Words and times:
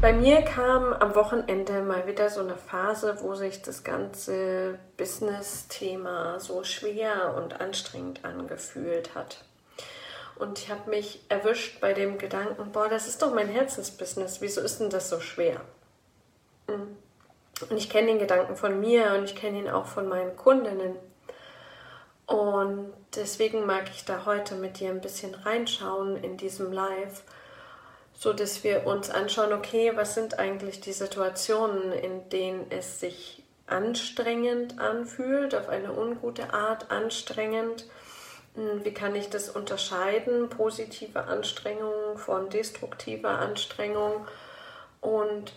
Bei 0.00 0.12
mir 0.12 0.42
kam 0.42 0.92
am 0.92 1.16
Wochenende 1.16 1.82
mal 1.82 2.06
wieder 2.06 2.30
so 2.30 2.38
eine 2.38 2.56
Phase, 2.56 3.18
wo 3.20 3.34
sich 3.34 3.62
das 3.62 3.82
ganze 3.82 4.78
Business-Thema 4.96 6.38
so 6.38 6.62
schwer 6.62 7.34
und 7.36 7.60
anstrengend 7.60 8.24
angefühlt 8.24 9.16
hat. 9.16 9.42
Und 10.36 10.60
ich 10.60 10.70
habe 10.70 10.88
mich 10.88 11.24
erwischt 11.28 11.80
bei 11.80 11.94
dem 11.94 12.16
Gedanken, 12.16 12.70
boah, 12.70 12.88
das 12.88 13.08
ist 13.08 13.22
doch 13.22 13.34
mein 13.34 13.48
Herzensbusiness, 13.48 14.40
wieso 14.40 14.60
ist 14.60 14.78
denn 14.78 14.88
das 14.88 15.10
so 15.10 15.18
schwer? 15.18 15.62
Hm. 16.68 16.96
Und 17.68 17.76
ich 17.76 17.90
kenne 17.90 18.06
den 18.06 18.20
Gedanken 18.20 18.54
von 18.54 18.78
mir 18.78 19.14
und 19.14 19.24
ich 19.24 19.34
kenne 19.34 19.58
ihn 19.58 19.68
auch 19.68 19.86
von 19.86 20.08
meinen 20.08 20.36
Kundinnen. 20.36 20.94
Und 22.26 22.92
deswegen 23.16 23.66
mag 23.66 23.90
ich 23.92 24.04
da 24.04 24.26
heute 24.26 24.54
mit 24.54 24.78
dir 24.78 24.90
ein 24.90 25.00
bisschen 25.00 25.34
reinschauen 25.34 26.22
in 26.22 26.36
diesem 26.36 26.70
Live 26.72 27.24
so 28.18 28.32
dass 28.32 28.64
wir 28.64 28.84
uns 28.84 29.10
anschauen, 29.10 29.52
okay, 29.52 29.92
was 29.94 30.14
sind 30.14 30.40
eigentlich 30.40 30.80
die 30.80 30.92
Situationen, 30.92 31.92
in 31.92 32.28
denen 32.30 32.66
es 32.70 32.98
sich 32.98 33.44
anstrengend 33.68 34.80
anfühlt, 34.80 35.54
auf 35.54 35.68
eine 35.68 35.92
ungute 35.92 36.52
Art 36.52 36.90
anstrengend. 36.90 37.84
Hm, 38.56 38.84
wie 38.84 38.92
kann 38.92 39.14
ich 39.14 39.30
das 39.30 39.48
unterscheiden, 39.48 40.48
positive 40.48 41.24
Anstrengung 41.24 42.18
von 42.18 42.50
destruktiver 42.50 43.38
Anstrengung? 43.38 44.26
Und 45.00 45.52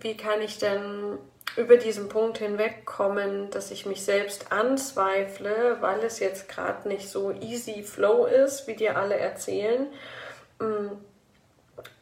wie 0.00 0.14
kann 0.14 0.42
ich 0.42 0.58
denn 0.58 1.16
über 1.56 1.78
diesen 1.78 2.10
Punkt 2.10 2.36
hinwegkommen, 2.36 3.48
dass 3.48 3.70
ich 3.70 3.86
mich 3.86 4.04
selbst 4.04 4.52
anzweifle, 4.52 5.78
weil 5.80 6.00
es 6.00 6.18
jetzt 6.18 6.50
gerade 6.50 6.86
nicht 6.86 7.08
so 7.08 7.30
easy 7.30 7.82
flow 7.82 8.26
ist, 8.26 8.66
wie 8.66 8.74
dir 8.74 8.98
alle 8.98 9.16
erzählen? 9.16 9.86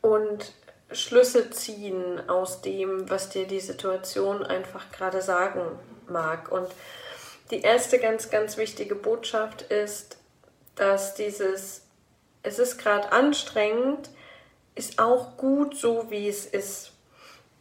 Und 0.01 0.53
Schlüsse 0.91 1.51
ziehen 1.51 2.29
aus 2.29 2.61
dem, 2.61 3.09
was 3.09 3.31
dir 3.31 3.47
die 3.47 3.61
Situation 3.61 4.45
einfach 4.45 4.91
gerade 4.93 5.23
sagen 5.23 5.79
mag. 6.09 6.51
Und 6.51 6.69
die 7.51 7.61
erste 7.61 7.99
ganz, 7.99 8.31
ganz 8.31 8.57
wichtige 8.57 8.95
Botschaft 8.95 9.63
ist, 9.63 10.17
dass 10.75 11.15
dieses, 11.15 11.83
es 12.43 12.59
ist 12.59 12.79
gerade 12.79 13.13
anstrengend, 13.13 14.11
ist 14.75 14.99
auch 14.99 15.37
gut 15.37 15.77
so, 15.77 16.11
wie 16.11 16.29
es 16.29 16.47
ist. 16.47 16.92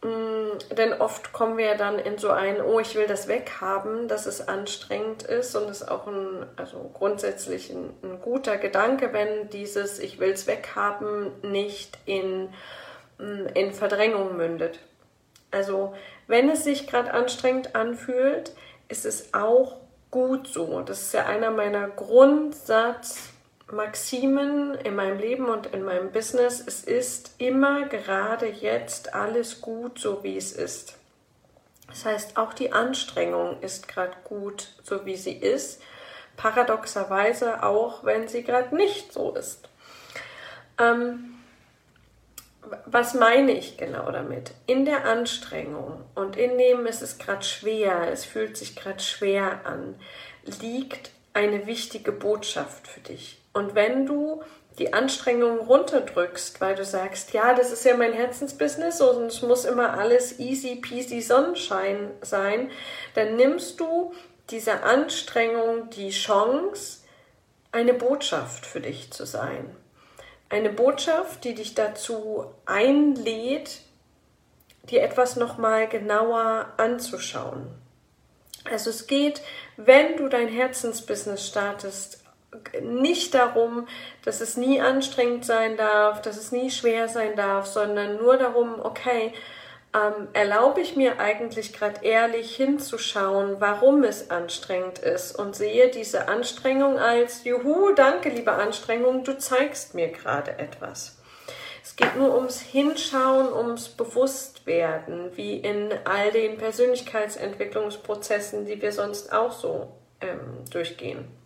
Mm, 0.02 0.58
denn 0.76 0.94
oft 1.00 1.32
kommen 1.32 1.56
wir 1.56 1.66
ja 1.66 1.74
dann 1.76 1.98
in 2.00 2.18
so 2.18 2.30
ein, 2.30 2.60
oh, 2.60 2.80
ich 2.80 2.96
will 2.96 3.06
das 3.06 3.28
weghaben, 3.28 4.08
dass 4.08 4.26
es 4.26 4.48
anstrengend 4.48 5.22
ist 5.22 5.54
und 5.54 5.70
ist 5.70 5.88
auch 5.88 6.08
ein, 6.08 6.44
also 6.56 6.90
grundsätzlich 6.92 7.70
ein, 7.70 7.90
ein 8.02 8.20
guter 8.20 8.56
Gedanke, 8.56 9.12
wenn 9.12 9.48
dieses, 9.50 10.00
ich 10.00 10.18
will 10.18 10.30
es 10.30 10.48
weghaben, 10.48 11.30
nicht 11.42 11.98
in, 12.04 12.48
mm, 13.18 13.46
in 13.54 13.72
Verdrängung 13.72 14.36
mündet. 14.36 14.80
Also 15.52 15.94
wenn 16.26 16.50
es 16.50 16.64
sich 16.64 16.88
gerade 16.88 17.12
anstrengend 17.12 17.76
anfühlt, 17.76 18.52
ist 18.88 19.06
es 19.06 19.32
auch 19.34 19.76
gut 20.10 20.48
so. 20.48 20.80
Das 20.80 21.00
ist 21.02 21.14
ja 21.14 21.26
einer 21.26 21.50
meiner 21.52 21.88
Grundsatz 21.88 23.31
Maximen 23.72 24.74
in 24.74 24.94
meinem 24.94 25.18
Leben 25.18 25.46
und 25.46 25.66
in 25.66 25.82
meinem 25.82 26.12
Business. 26.12 26.62
Es 26.64 26.84
ist 26.84 27.34
immer 27.38 27.86
gerade 27.86 28.46
jetzt 28.46 29.14
alles 29.14 29.62
gut, 29.62 29.98
so 29.98 30.22
wie 30.22 30.36
es 30.36 30.52
ist. 30.52 30.98
Das 31.88 32.04
heißt, 32.04 32.36
auch 32.36 32.52
die 32.52 32.72
Anstrengung 32.72 33.60
ist 33.60 33.88
gerade 33.88 34.16
gut, 34.24 34.68
so 34.82 35.06
wie 35.06 35.16
sie 35.16 35.32
ist. 35.32 35.82
Paradoxerweise 36.36 37.62
auch, 37.62 38.04
wenn 38.04 38.28
sie 38.28 38.42
gerade 38.42 38.76
nicht 38.76 39.12
so 39.12 39.34
ist. 39.34 39.68
Ähm, 40.78 41.34
was 42.86 43.14
meine 43.14 43.52
ich 43.52 43.78
genau 43.78 44.10
damit? 44.10 44.52
In 44.66 44.84
der 44.84 45.06
Anstrengung 45.06 46.02
und 46.14 46.36
in 46.36 46.58
dem 46.58 46.86
es 46.86 47.02
ist 47.02 47.18
gerade 47.18 47.42
schwer, 47.42 48.10
es 48.12 48.24
fühlt 48.24 48.56
sich 48.56 48.76
gerade 48.76 49.00
schwer 49.00 49.60
an, 49.64 49.94
liegt 50.60 51.10
eine 51.32 51.66
wichtige 51.66 52.12
Botschaft 52.12 52.86
für 52.86 53.00
dich. 53.00 53.41
Und 53.52 53.74
wenn 53.74 54.06
du 54.06 54.42
die 54.78 54.94
Anstrengung 54.94 55.58
runterdrückst, 55.60 56.60
weil 56.60 56.74
du 56.74 56.84
sagst, 56.84 57.32
ja, 57.32 57.54
das 57.54 57.72
ist 57.72 57.84
ja 57.84 57.96
mein 57.96 58.14
Herzensbusiness 58.14 59.00
und 59.00 59.26
es 59.26 59.42
muss 59.42 59.64
immer 59.64 59.98
alles 59.98 60.38
easy 60.38 60.76
peasy 60.76 61.20
Sonnenschein 61.20 62.10
sein, 62.22 62.70
dann 63.14 63.36
nimmst 63.36 63.78
du 63.80 64.14
dieser 64.50 64.84
Anstrengung 64.84 65.90
die 65.90 66.10
Chance, 66.10 67.00
eine 67.70 67.94
Botschaft 67.94 68.66
für 68.66 68.80
dich 68.80 69.12
zu 69.12 69.26
sein. 69.26 69.74
Eine 70.48 70.70
Botschaft, 70.70 71.44
die 71.44 71.54
dich 71.54 71.74
dazu 71.74 72.46
einlädt, 72.66 73.80
dir 74.84 75.02
etwas 75.02 75.36
nochmal 75.36 75.88
genauer 75.88 76.72
anzuschauen. 76.76 77.68
Also 78.70 78.90
es 78.90 79.06
geht, 79.06 79.42
wenn 79.76 80.16
du 80.16 80.28
dein 80.28 80.48
Herzensbusiness 80.48 81.46
startest, 81.46 82.21
nicht 82.82 83.34
darum, 83.34 83.86
dass 84.24 84.40
es 84.40 84.56
nie 84.56 84.80
anstrengend 84.80 85.44
sein 85.44 85.76
darf, 85.76 86.22
dass 86.22 86.36
es 86.36 86.52
nie 86.52 86.70
schwer 86.70 87.08
sein 87.08 87.34
darf, 87.36 87.66
sondern 87.66 88.16
nur 88.16 88.36
darum, 88.36 88.80
okay, 88.80 89.32
ähm, 89.94 90.28
erlaube 90.32 90.80
ich 90.80 90.96
mir 90.96 91.20
eigentlich 91.20 91.74
gerade 91.74 92.04
ehrlich 92.04 92.56
hinzuschauen, 92.56 93.56
warum 93.58 94.02
es 94.04 94.30
anstrengend 94.30 94.98
ist 94.98 95.38
und 95.38 95.54
sehe 95.54 95.90
diese 95.90 96.28
Anstrengung 96.28 96.98
als, 96.98 97.44
juhu, 97.44 97.92
danke, 97.94 98.30
liebe 98.30 98.52
Anstrengung, 98.52 99.22
du 99.24 99.36
zeigst 99.36 99.94
mir 99.94 100.08
gerade 100.08 100.58
etwas. 100.58 101.18
Es 101.84 101.96
geht 101.96 102.16
nur 102.16 102.32
ums 102.34 102.60
Hinschauen, 102.60 103.52
ums 103.52 103.88
Bewusstwerden, 103.88 105.36
wie 105.36 105.56
in 105.56 105.92
all 106.04 106.30
den 106.30 106.56
Persönlichkeitsentwicklungsprozessen, 106.56 108.64
die 108.64 108.80
wir 108.80 108.92
sonst 108.92 109.32
auch 109.32 109.50
so 109.52 109.88
ähm, 110.20 110.64
durchgehen. 110.70 111.41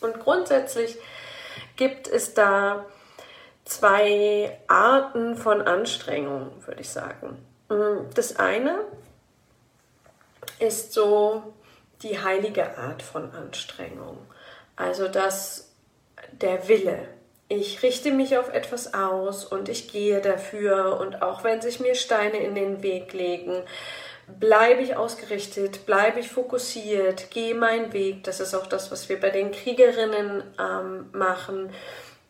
Und 0.00 0.20
grundsätzlich 0.20 0.96
gibt 1.76 2.08
es 2.08 2.34
da 2.34 2.86
zwei 3.64 4.58
Arten 4.68 5.36
von 5.36 5.62
Anstrengung, 5.62 6.52
würde 6.64 6.80
ich 6.80 6.90
sagen. 6.90 7.44
Mm, 7.68 8.10
das 8.14 8.36
eine 8.36 8.84
ist 10.58 10.92
so 10.92 11.54
die 12.02 12.22
heilige 12.22 12.78
Art 12.78 13.02
von 13.02 13.32
Anstrengung. 13.32 14.18
Also 14.76 15.08
das 15.08 15.66
der 16.32 16.68
Wille. 16.68 17.08
Ich 17.48 17.82
richte 17.82 18.10
mich 18.10 18.36
auf 18.38 18.52
etwas 18.52 18.94
aus 18.94 19.44
und 19.44 19.68
ich 19.68 19.92
gehe 19.92 20.20
dafür 20.20 20.98
und 21.00 21.22
auch 21.22 21.44
wenn 21.44 21.60
sich 21.60 21.78
mir 21.78 21.94
Steine 21.94 22.38
in 22.38 22.54
den 22.54 22.82
Weg 22.82 23.12
legen, 23.12 23.62
bleibe 24.26 24.82
ich 24.82 24.96
ausgerichtet, 24.96 25.86
bleibe 25.86 26.20
ich 26.20 26.30
fokussiert, 26.30 27.30
gehe 27.30 27.54
meinen 27.54 27.92
Weg. 27.92 28.24
Das 28.24 28.40
ist 28.40 28.54
auch 28.54 28.66
das, 28.66 28.90
was 28.90 29.08
wir 29.08 29.20
bei 29.20 29.30
den 29.30 29.52
Kriegerinnen 29.52 30.42
ähm, 30.58 31.08
machen. 31.12 31.70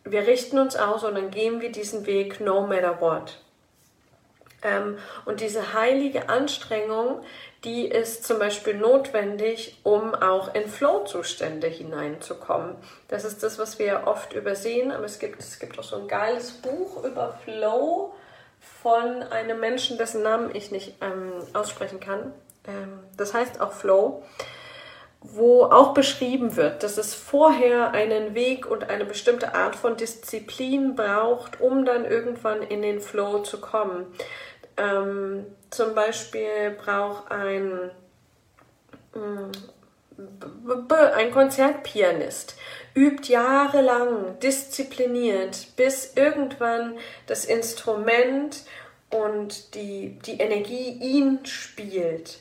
Wir 0.04 0.26
richten 0.26 0.58
uns 0.58 0.76
aus 0.76 1.04
und 1.04 1.14
dann 1.14 1.30
gehen 1.30 1.60
wir 1.60 1.72
diesen 1.72 2.06
Weg 2.06 2.40
no 2.40 2.66
matter 2.66 3.00
what. 3.00 3.38
Ähm, 4.62 4.98
und 5.24 5.40
diese 5.40 5.72
heilige 5.74 6.28
Anstrengung, 6.28 7.22
die 7.64 7.86
ist 7.86 8.24
zum 8.24 8.38
Beispiel 8.38 8.74
notwendig, 8.74 9.80
um 9.82 10.14
auch 10.14 10.54
in 10.54 10.68
Flow-Zustände 10.68 11.66
hineinzukommen. 11.66 12.76
Das 13.08 13.24
ist 13.24 13.42
das, 13.42 13.58
was 13.58 13.78
wir 13.78 14.02
oft 14.06 14.34
übersehen, 14.34 14.92
aber 14.92 15.04
es 15.04 15.18
gibt, 15.18 15.40
es 15.40 15.58
gibt 15.58 15.78
auch 15.78 15.84
so 15.84 15.96
ein 15.96 16.08
geiles 16.08 16.52
Buch 16.52 17.04
über 17.04 17.38
Flow 17.44 18.14
von 18.82 19.22
einem 19.24 19.60
Menschen, 19.60 19.98
dessen 19.98 20.22
Namen 20.22 20.54
ich 20.54 20.70
nicht 20.70 20.94
ähm, 21.00 21.32
aussprechen 21.54 22.00
kann. 22.00 22.32
Ähm, 22.66 23.00
das 23.16 23.34
heißt 23.34 23.60
auch 23.60 23.72
Flow, 23.72 24.22
wo 25.20 25.64
auch 25.64 25.92
beschrieben 25.94 26.56
wird, 26.56 26.82
dass 26.82 26.98
es 26.98 27.14
vorher 27.14 27.92
einen 27.92 28.34
Weg 28.34 28.66
und 28.70 28.88
eine 28.88 29.04
bestimmte 29.04 29.54
Art 29.54 29.74
von 29.74 29.96
Disziplin 29.96 30.94
braucht, 30.94 31.60
um 31.60 31.84
dann 31.84 32.04
irgendwann 32.04 32.62
in 32.62 32.82
den 32.82 33.00
Flow 33.00 33.40
zu 33.40 33.60
kommen. 33.60 34.06
Ähm, 34.76 35.46
zum 35.70 35.94
Beispiel 35.94 36.76
braucht 36.78 37.30
ein, 37.30 37.90
mm, 39.14 39.50
ein 41.14 41.30
Konzertpianist 41.30 42.56
übt 42.94 43.30
jahrelang 43.30 44.38
diszipliniert, 44.40 45.68
bis 45.76 46.14
irgendwann 46.16 46.96
das 47.26 47.44
Instrument 47.44 48.62
und 49.10 49.74
die, 49.74 50.18
die 50.24 50.38
Energie 50.38 50.98
ihn 51.00 51.44
spielt. 51.44 52.40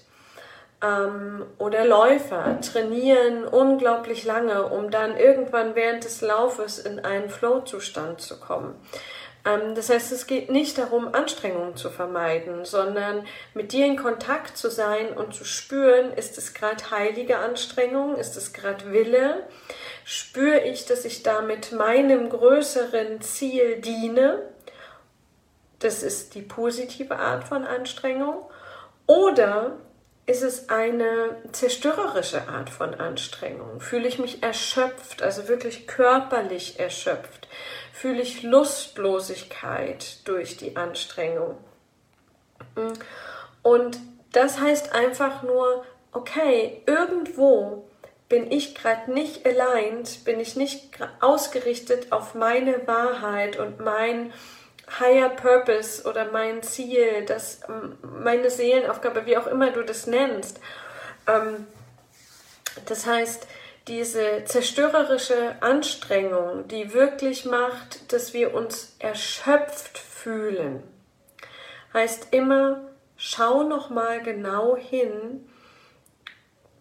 Ähm, 0.82 1.46
oder 1.58 1.86
Läufer 1.86 2.60
trainieren 2.62 3.46
unglaublich 3.46 4.24
lange, 4.24 4.66
um 4.68 4.92
dann 4.92 5.18
irgendwann 5.18 5.76
während 5.76 6.06
des 6.06 6.22
Laufes 6.22 6.80
in 6.80 7.00
einen 7.00 7.30
Flow-Zustand 7.30 8.22
zu 8.22 8.40
kommen. 8.40 8.76
Ähm, 9.46 9.76
das 9.76 9.90
heißt, 9.90 10.12
es 10.12 10.28
geht 10.28 10.50
nicht 10.50 10.78
darum, 10.78 11.14
Anstrengungen 11.14 11.76
zu 11.76 11.90
vermeiden, 11.90 12.66
sondern 12.66 13.26
mit 13.54 13.72
dir 13.72 13.86
in 13.86 13.96
Kontakt 13.96 14.58
zu 14.58 14.70
sein 14.70 15.10
und 15.14 15.34
zu 15.34 15.46
spüren, 15.46 16.12
ist 16.14 16.38
es 16.38 16.54
gerade 16.54 16.92
heilige 16.92 17.38
Anstrengung, 17.38 18.16
ist 18.16 18.36
es 18.36 18.54
gerade 18.54 18.92
Wille, 18.92 19.48
spüre 20.04 20.62
ich, 20.62 20.86
dass 20.86 21.06
ich 21.06 21.24
damit 21.24 21.72
meinem 21.72 22.30
größeren 22.30 23.22
Ziel 23.22 23.82
diene? 23.82 24.42
Das 25.80 26.04
ist 26.04 26.36
die 26.36 26.42
positive 26.42 27.18
Art 27.18 27.44
von 27.44 27.66
Anstrengung, 27.66 28.38
oder 29.08 29.78
ist 30.28 30.42
es 30.42 30.70
eine 30.70 31.38
zerstörerische 31.52 32.48
Art 32.48 32.70
von 32.70 32.96
Anstrengung? 32.96 33.80
Fühle 33.80 34.08
ich 34.08 34.18
mich 34.18 34.42
erschöpft, 34.42 35.22
also 35.22 35.48
wirklich 35.48 35.88
körperlich 35.88 36.80
erschöpft? 36.80 37.48
Fühle 37.94 38.22
ich 38.22 38.42
Lustlosigkeit 38.44 40.28
durch 40.28 40.58
die 40.58 40.76
Anstrengung? 40.76 41.58
Und 43.62 44.00
das 44.32 44.60
heißt 44.60 44.94
einfach 44.94 45.44
nur, 45.44 45.86
okay, 46.12 46.82
irgendwo 46.88 47.88
bin 48.28 48.52
ich 48.52 48.74
gerade 48.74 49.12
nicht 49.12 49.46
aligned, 49.46 50.26
bin 50.26 50.40
ich 50.40 50.56
nicht 50.56 50.98
ausgerichtet 51.22 52.12
auf 52.12 52.34
meine 52.34 52.88
Wahrheit 52.88 53.60
und 53.60 53.80
mein 53.80 54.34
Higher 55.00 55.30
Purpose 55.30 56.08
oder 56.08 56.32
mein 56.32 56.62
Ziel, 56.64 57.26
das 57.26 57.62
ähm, 57.68 57.98
meine 58.02 58.50
Seelenaufgabe, 58.50 59.26
wie 59.26 59.38
auch 59.38 59.48
immer 59.48 59.72
du 59.72 59.84
das 59.84 60.08
nennst. 60.08 60.60
Ähm, 61.28 61.68
das 62.86 63.06
heißt, 63.06 63.48
diese 63.88 64.44
zerstörerische 64.46 65.56
Anstrengung, 65.62 66.68
die 66.68 66.94
wirklich 66.94 67.46
macht, 67.46 68.12
dass 68.12 68.34
wir 68.34 68.54
uns 68.54 68.96
erschöpft 69.00 69.98
fühlen, 69.98 70.84
heißt 71.94 72.30
immer, 72.32 72.82
schau 73.16 73.64
noch 73.64 73.90
mal 73.90 74.22
genau 74.22 74.76
hin, 74.76 75.48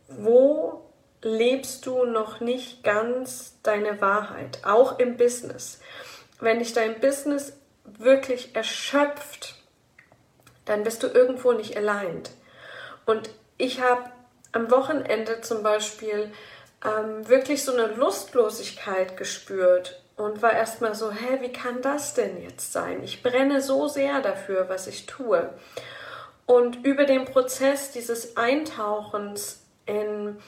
wo 0.09 0.91
lebst 1.23 1.87
du 1.87 2.05
noch 2.05 2.41
nicht 2.41 2.85
ganz 2.85 3.59
deine 3.63 4.01
Wahrheit, 4.01 4.59
auch 4.65 4.99
im 4.99 5.17
Business. 5.17 5.81
Wenn 6.41 6.59
dich 6.59 6.73
dein 6.75 7.01
Business 7.01 7.59
wirklich 7.85 8.57
erschöpft, 8.57 9.55
dann 10.65 10.83
bist 10.83 11.03
du 11.03 11.09
irgendwo 11.09 11.53
nicht 11.53 11.77
aligned. 11.77 12.31
Und 13.07 13.31
ich 13.59 13.81
habe 13.81 14.11
am 14.53 14.71
Wochenende 14.71 15.41
zum 15.43 15.63
Beispiel 15.63 16.33
ähm, 16.85 17.29
wirklich 17.29 17.65
so 17.65 17.73
eine 17.73 17.87
Lustlosigkeit 17.87 19.17
gespürt 19.17 20.01
und 20.17 20.43
war 20.43 20.53
erstmal 20.53 20.95
so, 20.95 21.11
hä, 21.11 21.39
wie 21.41 21.53
kann 21.53 21.83
das 21.83 22.15
denn 22.15 22.41
jetzt 22.43 22.73
sein? 22.73 23.03
Ich 23.03 23.23
brenne 23.23 23.61
so 23.61 23.89
sehr 23.89 24.21
dafür, 24.21 24.69
was 24.69 24.87
ich 24.87 25.07
tue. 25.07 25.53
Und 26.47 26.85
über 26.85 27.05
den 27.05 27.25
Prozess 27.25 27.91
dieses 27.91 28.37
Eintauchens 28.37 29.65
in, 29.87 30.39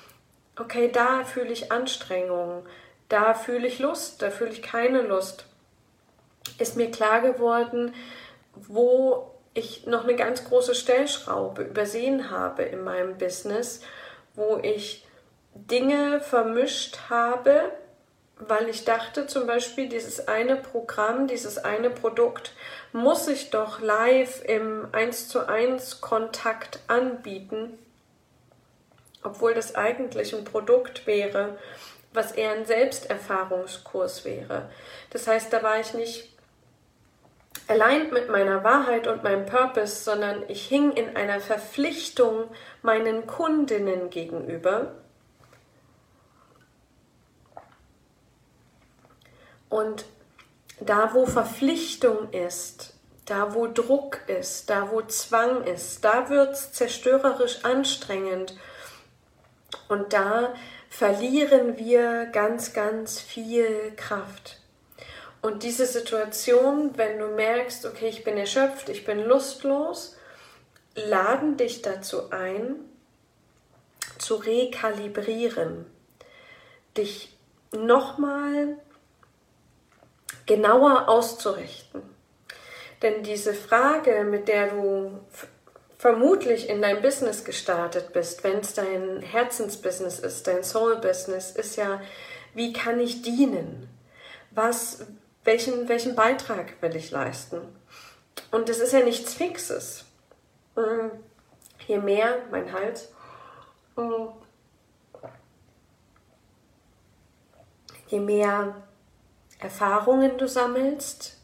okay, 0.59 0.91
da 0.93 1.25
fühle 1.25 1.53
ich 1.53 1.73
Anstrengung, 1.73 2.67
da 3.09 3.35
fühle 3.35 3.67
ich 3.67 3.79
Lust, 3.79 4.23
da 4.23 4.31
fühle 4.31 4.51
ich 4.51 4.63
keine 4.63 5.03
Lust 5.03 5.47
ist 6.59 6.77
mir 6.77 6.91
klar 6.91 7.21
geworden, 7.21 7.95
wo 8.55 9.33
ich 9.55 9.87
noch 9.87 10.05
eine 10.05 10.17
ganz 10.17 10.45
große 10.45 10.75
Stellschraube 10.75 11.63
übersehen 11.63 12.31
habe 12.31 12.63
in 12.63 12.85
meinem 12.85 13.17
Business, 13.17 13.81
wo 14.35 14.59
ich 14.63 15.07
Dinge 15.55 16.21
vermischt 16.21 16.99
habe, 17.09 17.73
weil 18.39 18.69
ich 18.69 18.85
dachte 18.85 19.27
zum 19.27 19.47
Beispiel, 19.47 19.89
dieses 19.89 20.29
eine 20.29 20.57
Programm, 20.57 21.27
dieses 21.27 21.57
eine 21.57 21.89
Produkt 21.89 22.53
muss 22.93 23.29
ich 23.29 23.49
doch 23.49 23.81
live 23.81 24.43
im 24.45 24.89
1 24.93 25.29
zu 25.29 25.49
1 25.49 26.03
Kontakt 26.03 26.81
anbieten, 26.87 27.79
obwohl 29.23 29.55
das 29.55 29.75
eigentlich 29.75 30.35
ein 30.35 30.45
Produkt 30.45 31.07
wäre, 31.07 31.57
was 32.13 32.33
eher 32.33 32.53
ein 32.53 32.67
Selbsterfahrungskurs 32.67 34.27
wäre. 34.27 34.69
Das 35.11 35.27
heißt, 35.27 35.51
da 35.51 35.63
war 35.63 35.81
ich 35.81 35.95
nicht 35.95 36.36
allein 37.69 38.11
mit 38.11 38.29
meiner 38.29 38.63
Wahrheit 38.65 39.07
und 39.07 39.23
meinem 39.23 39.47
Purpose, 39.47 40.05
sondern 40.05 40.45
ich 40.49 40.67
hing 40.67 40.93
in 40.93 41.17
einer 41.17 41.41
Verpflichtung 41.41 42.51
meinen 42.83 43.27
Kundinnen 43.27 44.11
gegenüber. 44.11 44.95
Und 49.69 50.07
da, 50.81 51.13
wo 51.15 51.27
Verpflichtung 51.27 52.31
ist, 52.31 52.95
da, 53.25 53.55
wo 53.55 53.67
Druck 53.67 54.21
ist, 54.29 54.71
da, 54.71 54.91
wo 54.93 55.03
Zwang 55.03 55.65
ist, 55.65 56.05
da 56.05 56.31
wird 56.31 56.53
es 56.53 56.73
zerstörerisch 56.73 57.65
anstrengend. 57.65 58.57
Und 59.89 60.13
da 60.13 60.55
verlieren 60.89 61.77
wir 61.77 62.27
ganz, 62.27 62.73
ganz 62.73 63.21
viel 63.21 63.93
Kraft. 63.97 64.61
Und 65.43 65.63
diese 65.63 65.87
Situation, 65.87 66.93
wenn 66.97 67.19
du 67.19 67.29
merkst, 67.29 67.87
okay, 67.87 68.09
ich 68.09 68.25
bin 68.25 68.37
erschöpft, 68.37 68.89
ich 68.89 69.05
bin 69.05 69.21
lustlos, 69.21 70.17
laden 70.95 71.57
dich 71.57 71.83
dazu 71.83 72.31
ein, 72.31 72.77
zu 74.19 74.37
rekalibrieren, 74.37 75.87
dich 76.97 77.37
nochmal 77.73 78.79
genauer 80.47 81.09
auszurichten. 81.09 82.03
Denn 83.03 83.23
diese 83.23 83.53
Frage, 83.53 84.25
mit 84.25 84.49
der 84.49 84.71
du 84.71 85.21
vermutlich 85.99 86.69
in 86.69 86.83
dein 86.83 87.03
Business 87.03 87.45
gestartet 87.45 88.13
bist, 88.13 88.45
wenn 88.45 88.59
es 88.59 88.75
dein 88.75 89.21
Herzensbusiness 89.21 90.19
ist, 90.19 90.47
dein 90.47 90.63
Soul-Business, 90.63 91.51
ist 91.51 91.77
ja, 91.77 92.01
wie 92.55 92.73
kann 92.73 93.01
ich 93.01 93.23
dienen? 93.23 93.89
Was, 94.51 95.07
welchen, 95.47 95.89
welchen 95.89 96.15
Beitrag 96.15 96.81
will 96.83 96.95
ich 96.97 97.11
leisten? 97.11 97.61
Und 98.51 98.69
es 98.69 98.81
ist 98.81 98.93
ja 98.93 99.01
nichts 99.01 99.35
Fixes. 99.35 100.05
Mm, 100.77 101.09
je 101.87 101.99
mehr, 101.99 102.39
mein 102.51 102.73
Hals, 102.73 103.13
mm, 103.97 104.29
je 108.09 108.21
mehr 108.21 108.83
Erfahrungen 109.59 110.39
du 110.39 110.47
sammelst 110.47 111.39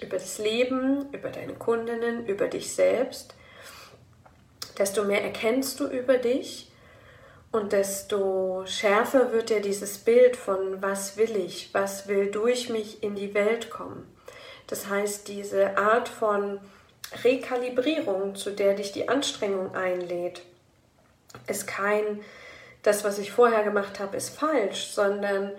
über 0.00 0.18
das 0.18 0.38
Leben, 0.38 1.12
über 1.12 1.30
deine 1.30 1.54
Kundinnen, 1.54 2.26
über 2.26 2.48
dich 2.48 2.74
selbst, 2.74 3.34
desto 4.78 5.04
mehr 5.04 5.22
erkennst 5.22 5.80
du 5.80 5.86
über 5.86 6.18
dich 6.18 6.71
und 7.52 7.72
desto 7.72 8.64
schärfer 8.66 9.32
wird 9.32 9.50
ja 9.50 9.60
dieses 9.60 9.98
Bild 9.98 10.36
von, 10.36 10.80
was 10.80 11.18
will 11.18 11.36
ich, 11.36 11.72
was 11.72 12.08
will 12.08 12.30
durch 12.30 12.70
mich 12.70 13.02
in 13.02 13.14
die 13.14 13.34
Welt 13.34 13.70
kommen. 13.70 14.08
Das 14.66 14.88
heißt, 14.88 15.28
diese 15.28 15.76
Art 15.76 16.08
von 16.08 16.60
Rekalibrierung, 17.24 18.34
zu 18.36 18.50
der 18.52 18.74
dich 18.74 18.92
die 18.92 19.10
Anstrengung 19.10 19.74
einlädt, 19.74 20.40
ist 21.46 21.66
kein, 21.66 22.22
das, 22.82 23.04
was 23.04 23.18
ich 23.18 23.32
vorher 23.32 23.64
gemacht 23.64 24.00
habe, 24.00 24.16
ist 24.16 24.30
falsch, 24.30 24.86
sondern 24.86 25.52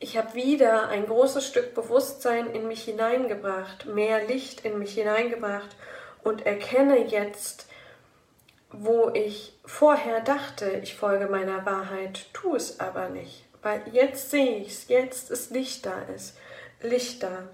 ich 0.00 0.18
habe 0.18 0.34
wieder 0.34 0.88
ein 0.88 1.06
großes 1.06 1.46
Stück 1.46 1.74
Bewusstsein 1.74 2.50
in 2.50 2.66
mich 2.66 2.82
hineingebracht, 2.82 3.86
mehr 3.86 4.24
Licht 4.26 4.64
in 4.64 4.78
mich 4.78 4.94
hineingebracht 4.94 5.76
und 6.24 6.44
erkenne 6.44 7.06
jetzt, 7.06 7.68
wo 8.70 9.10
ich 9.14 9.58
vorher 9.64 10.20
dachte, 10.20 10.70
ich 10.82 10.96
folge 10.96 11.26
meiner 11.28 11.64
Wahrheit, 11.64 12.26
tue 12.32 12.56
es 12.56 12.80
aber 12.80 13.08
nicht. 13.08 13.44
Weil 13.62 13.82
jetzt 13.92 14.30
sehe 14.30 14.58
ich 14.58 14.68
es, 14.68 14.88
jetzt 14.88 15.30
ist 15.30 15.50
Licht 15.50 15.86
da 15.86 16.02
ist, 16.14 16.36
Licht 16.80 17.22
da. 17.22 17.48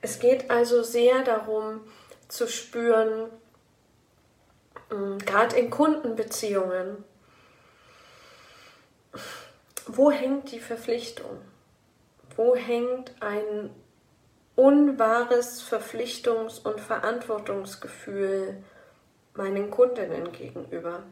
Es 0.00 0.18
geht 0.18 0.50
also 0.50 0.82
sehr 0.82 1.22
darum 1.22 1.80
zu 2.28 2.48
spüren, 2.48 3.30
hm, 4.90 5.18
gerade 5.18 5.56
in 5.56 5.70
Kundenbeziehungen, 5.70 7.04
wo 9.86 10.10
hängt 10.10 10.50
die 10.50 10.60
Verpflichtung? 10.60 11.40
Wo 12.36 12.56
hängt 12.56 13.14
ein 13.20 13.70
unwahres 14.56 15.62
Verpflichtungs- 15.62 16.60
und 16.62 16.80
Verantwortungsgefühl 16.80 18.62
meinen 19.34 19.70
Kundinnen 19.70 20.32
gegenüber. 20.32 21.02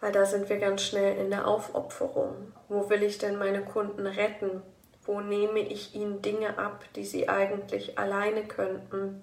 Weil 0.00 0.12
da 0.12 0.24
sind 0.24 0.48
wir 0.48 0.58
ganz 0.58 0.82
schnell 0.82 1.18
in 1.18 1.30
der 1.30 1.46
Aufopferung. 1.46 2.52
Wo 2.68 2.88
will 2.88 3.02
ich 3.02 3.18
denn 3.18 3.38
meine 3.38 3.62
Kunden 3.62 4.06
retten? 4.06 4.62
Wo 5.04 5.20
nehme 5.20 5.60
ich 5.60 5.94
ihnen 5.94 6.22
Dinge 6.22 6.58
ab, 6.58 6.84
die 6.96 7.04
sie 7.04 7.28
eigentlich 7.28 7.98
alleine 7.98 8.44
könnten? 8.44 9.20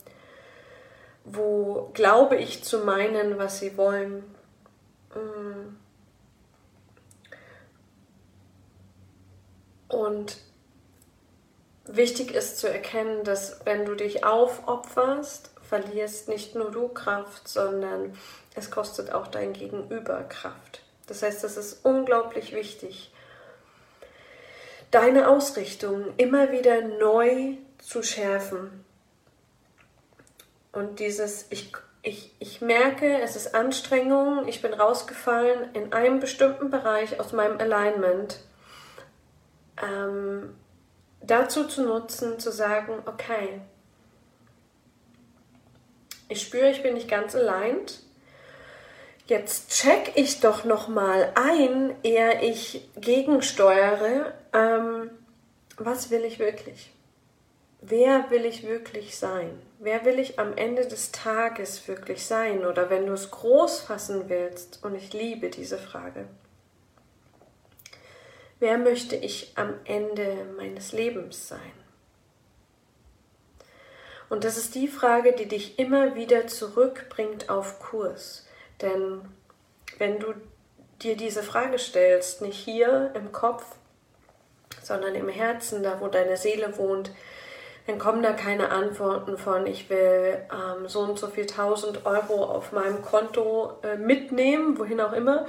Wo 1.24 1.89
glaube 1.94 2.36
ich 2.36 2.63
zu 2.63 2.79
meinen, 2.79 3.38
was 3.38 3.60
sie 3.60 3.75
wollen? 3.75 4.24
Mm. 5.15 5.75
Und 9.89 10.38
wichtig 11.86 12.32
ist 12.32 12.60
zu 12.60 12.70
erkennen, 12.70 13.24
dass 13.24 13.65
wenn 13.65 13.86
du 13.86 13.96
dich 13.96 14.24
aufopferst, 14.24 15.51
verlierst 15.67 16.29
nicht 16.29 16.55
nur 16.55 16.71
du 16.71 16.88
Kraft, 16.88 17.47
sondern 17.47 18.15
es 18.55 18.71
kostet 18.71 19.12
auch 19.12 19.27
dein 19.27 19.53
Gegenüber 19.53 20.24
Kraft. 20.24 20.81
Das 21.07 21.24
heißt, 21.24 21.43
es 21.43 21.57
ist 21.57 21.86
unglaublich 21.86 22.53
wichtig, 22.53 23.12
deine 24.91 25.27
Ausrichtung 25.27 26.13
immer 26.17 26.51
wieder 26.51 26.81
neu 26.81 27.55
zu 27.79 28.03
schärfen. 28.03 28.86
Und 30.71 31.00
dieses, 31.00 31.47
ich, 31.50 31.71
ich, 32.01 32.36
ich 32.39 32.62
merke, 32.62 33.21
es 33.21 33.36
ist 33.36 33.55
Anstrengung, 33.55 34.47
ich 34.47 34.62
bin 34.62 34.74
rausgefallen 34.74 35.74
in 35.74 35.93
einem 35.93 36.19
bestimmten 36.19 36.69
Bereich 36.69 37.19
aus 37.19 37.33
meinem 37.33 37.59
Alignment, 37.59 38.39
ähm, 39.81 40.55
dazu 41.21 41.67
zu 41.67 41.83
nutzen, 41.83 42.39
zu 42.39 42.51
sagen, 42.51 43.00
okay, 43.05 43.62
ich 46.29 46.41
spüre, 46.41 46.69
ich 46.69 46.84
bin 46.84 46.93
nicht 46.93 47.10
ganz 47.10 47.36
allein. 47.36 47.77
Jetzt 49.27 49.72
check 49.72 50.13
ich 50.15 50.39
doch 50.39 50.63
noch 50.63 50.88
mal 50.88 51.31
ein, 51.36 51.96
ehe 52.03 52.41
ich 52.41 52.89
gegensteuere, 52.96 54.34
ähm, 54.53 55.12
was 55.77 56.10
will 56.12 56.24
ich 56.24 56.39
wirklich? 56.39 56.91
Wer 57.81 58.31
will 58.31 58.46
ich 58.46 58.63
wirklich 58.65 59.17
sein? 59.17 59.62
Wer 59.79 60.03
will 60.05 60.17
ich 60.17 60.39
am 60.39 60.57
Ende 60.57 60.88
des 60.88 61.12
Tages 61.12 61.88
wirklich 61.88 62.25
sein? 62.25 62.65
Oder 62.65 62.89
wenn 62.89 63.05
du 63.05 63.13
es 63.13 63.29
groß 63.29 63.81
fassen 63.81 64.29
willst, 64.29 64.84
und 64.84 64.96
ich 64.96 65.13
liebe 65.13 65.50
diese 65.50 65.77
Frage, 65.77 66.25
wer 68.60 68.77
möchte 68.77 69.15
ich 69.15 69.51
am 69.55 69.75
Ende 69.86 70.48
meines 70.57 70.91
Lebens 70.91 71.48
sein? 71.48 71.87
Und 74.29 74.43
das 74.43 74.57
ist 74.57 74.75
die 74.75 74.88
Frage, 74.88 75.34
die 75.34 75.48
dich 75.48 75.79
immer 75.79 76.15
wieder 76.15 76.48
zurückbringt 76.48 77.50
auf 77.50 77.79
Kurs. 77.79 78.46
Denn 78.81 79.22
wenn 79.98 80.19
du 80.19 80.34
dir 81.01 81.15
diese 81.15 81.43
Frage 81.43 81.79
stellst, 81.79 82.41
nicht 82.41 82.57
hier 82.57 83.12
im 83.13 83.31
Kopf, 83.31 83.63
sondern 84.84 85.15
im 85.15 85.29
Herzen, 85.29 85.84
da 85.84 86.00
wo 86.01 86.07
deine 86.07 86.38
Seele 86.38 86.77
wohnt, 86.77 87.12
dann 87.88 88.00
kommen 88.00 88.22
da 88.22 88.34
keine 88.34 88.69
Antworten 88.69 89.38
von, 89.38 89.65
ich 89.65 89.89
will 89.89 90.46
ähm, 90.51 90.89
so 90.89 91.00
und 91.00 91.17
so 91.17 91.27
viel 91.27 91.46
tausend 91.46 92.05
Euro 92.05 92.43
auf 92.43 92.74
meinem 92.74 93.01
Konto 93.01 93.79
äh, 93.81 93.96
mitnehmen, 93.96 94.77
wohin 94.77 95.00
auch 95.00 95.13
immer, 95.13 95.46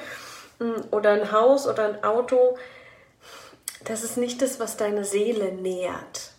mm, 0.61 0.93
oder 0.93 1.11
ein 1.11 1.33
Haus 1.33 1.67
oder 1.67 1.85
ein 1.85 2.05
Auto. 2.05 2.57
Das 3.85 4.05
ist 4.05 4.17
nicht 4.17 4.41
das, 4.41 4.61
was 4.61 4.77
deine 4.77 5.05
Seele 5.05 5.53
nährt. 5.53 6.31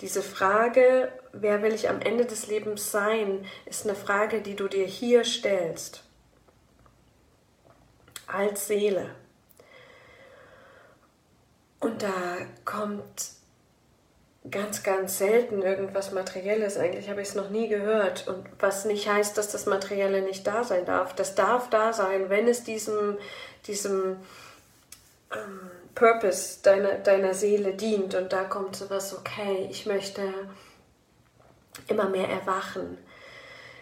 Diese 0.00 0.22
Frage, 0.22 1.12
wer 1.32 1.62
will 1.62 1.72
ich 1.72 1.88
am 1.88 2.00
Ende 2.00 2.24
des 2.24 2.46
Lebens 2.46 2.90
sein, 2.90 3.44
ist 3.66 3.86
eine 3.86 3.94
Frage, 3.94 4.40
die 4.40 4.56
du 4.56 4.68
dir 4.68 4.86
hier 4.86 5.24
stellst. 5.24 6.02
Als 8.26 8.66
Seele. 8.68 9.10
Und 11.80 12.02
da 12.02 12.36
kommt 12.64 13.32
ganz, 14.50 14.82
ganz 14.82 15.18
selten 15.18 15.62
irgendwas 15.62 16.12
Materielles. 16.12 16.76
Eigentlich 16.76 17.08
habe 17.10 17.22
ich 17.22 17.28
es 17.28 17.34
noch 17.34 17.50
nie 17.50 17.68
gehört. 17.68 18.28
Und 18.28 18.46
was 18.58 18.84
nicht 18.84 19.08
heißt, 19.08 19.36
dass 19.36 19.50
das 19.50 19.66
Materielle 19.66 20.22
nicht 20.22 20.46
da 20.46 20.64
sein 20.64 20.84
darf. 20.84 21.14
Das 21.14 21.34
darf 21.34 21.70
da 21.70 21.92
sein, 21.92 22.30
wenn 22.30 22.48
es 22.48 22.64
diesem, 22.64 23.18
diesem 23.66 24.16
ähm, 25.32 25.70
Purpose 25.94 26.62
deiner, 26.62 26.94
deiner 26.98 27.34
Seele 27.34 27.74
dient. 27.74 28.14
Und 28.14 28.32
da 28.32 28.44
kommt 28.44 28.76
sowas, 28.76 29.16
okay, 29.16 29.68
ich 29.70 29.86
möchte 29.86 30.22
immer 31.90 32.08
mehr 32.08 32.28
erwachen. 32.28 32.98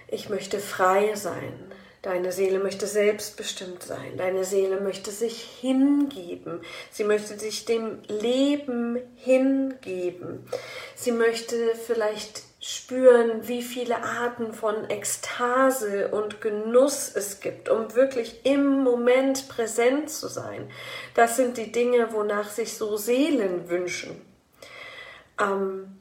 Ich 0.09 0.29
möchte 0.29 0.59
frei 0.59 1.15
sein. 1.15 1.73
Deine 2.03 2.31
Seele 2.31 2.61
möchte 2.61 2.87
selbstbestimmt 2.87 3.83
sein. 3.83 4.17
Deine 4.17 4.45
Seele 4.45 4.81
möchte 4.81 5.11
sich 5.11 5.43
hingeben. 5.43 6.61
Sie 6.91 7.05
möchte 7.05 7.39
sich 7.39 7.65
dem 7.65 8.03
Leben 8.07 8.99
hingeben. 9.17 10.49
Sie 10.95 11.13
möchte 11.13 11.75
vielleicht 11.75 12.43
spüren, 12.61 13.47
wie 13.47 13.63
viele 13.63 14.03
Arten 14.03 14.53
von 14.53 14.89
Ekstase 14.91 16.09
und 16.09 16.41
Genuss 16.41 17.11
es 17.15 17.41
gibt, 17.41 17.69
um 17.69 17.95
wirklich 17.95 18.45
im 18.45 18.83
Moment 18.83 19.49
präsent 19.49 20.11
zu 20.11 20.29
sein. 20.29 20.71
Das 21.15 21.37
sind 21.37 21.57
die 21.57 21.73
Dinge, 21.73 22.13
wonach 22.13 22.49
sich 22.49 22.77
so 22.77 22.97
Seelen 22.97 23.69
wünschen. 23.69 24.21
Ähm, 25.41 25.98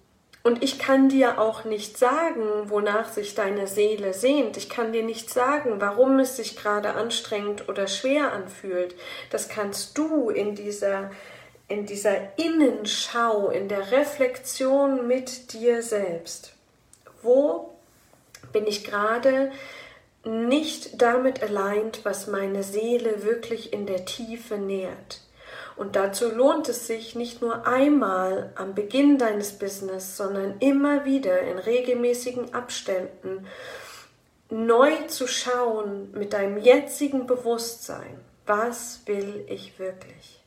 und 0.47 0.63
ich 0.63 0.79
kann 0.79 1.09
dir 1.09 1.41
auch 1.41 1.65
nicht 1.65 1.97
sagen, 1.97 2.69
wonach 2.69 3.09
sich 3.09 3.35
deine 3.35 3.67
Seele 3.67 4.13
sehnt. 4.13 4.55
Ich 4.55 4.69
kann 4.69 4.93
dir 4.93 5.03
nicht 5.03 5.29
sagen, 5.29 5.81
warum 5.81 6.19
es 6.19 6.37
sich 6.37 6.55
gerade 6.55 6.93
anstrengend 6.93 7.67
oder 7.67 7.85
schwer 7.87 8.31
anfühlt. 8.31 8.95
Das 9.29 9.49
kannst 9.49 9.97
du 9.97 10.29
in 10.29 10.55
dieser, 10.55 11.11
in 11.67 11.85
dieser 11.85 12.39
Innenschau, 12.39 13.49
in 13.49 13.67
der 13.67 13.91
Reflexion 13.91 15.05
mit 15.05 15.51
dir 15.51 15.83
selbst. 15.83 16.53
Wo 17.21 17.73
bin 18.53 18.67
ich 18.67 18.85
gerade 18.85 19.51
nicht 20.23 21.01
damit 21.01 21.43
allein, 21.43 21.91
was 22.03 22.27
meine 22.27 22.63
Seele 22.63 23.25
wirklich 23.25 23.73
in 23.73 23.85
der 23.85 24.05
Tiefe 24.05 24.57
nährt? 24.57 25.26
Und 25.77 25.95
dazu 25.95 26.31
lohnt 26.31 26.67
es 26.69 26.87
sich 26.87 27.15
nicht 27.15 27.41
nur 27.41 27.67
einmal 27.67 28.51
am 28.55 28.73
Beginn 28.73 29.19
deines 29.19 29.59
Business, 29.59 30.17
sondern 30.17 30.57
immer 30.59 31.05
wieder 31.05 31.39
in 31.41 31.59
regelmäßigen 31.59 32.55
Abständen 32.55 33.45
neu 34.49 34.91
zu 35.07 35.27
schauen 35.27 36.11
mit 36.13 36.33
deinem 36.33 36.57
jetzigen 36.57 37.27
Bewusstsein, 37.27 38.19
was 38.45 39.01
will 39.05 39.45
ich 39.47 39.77
wirklich? 39.77 40.41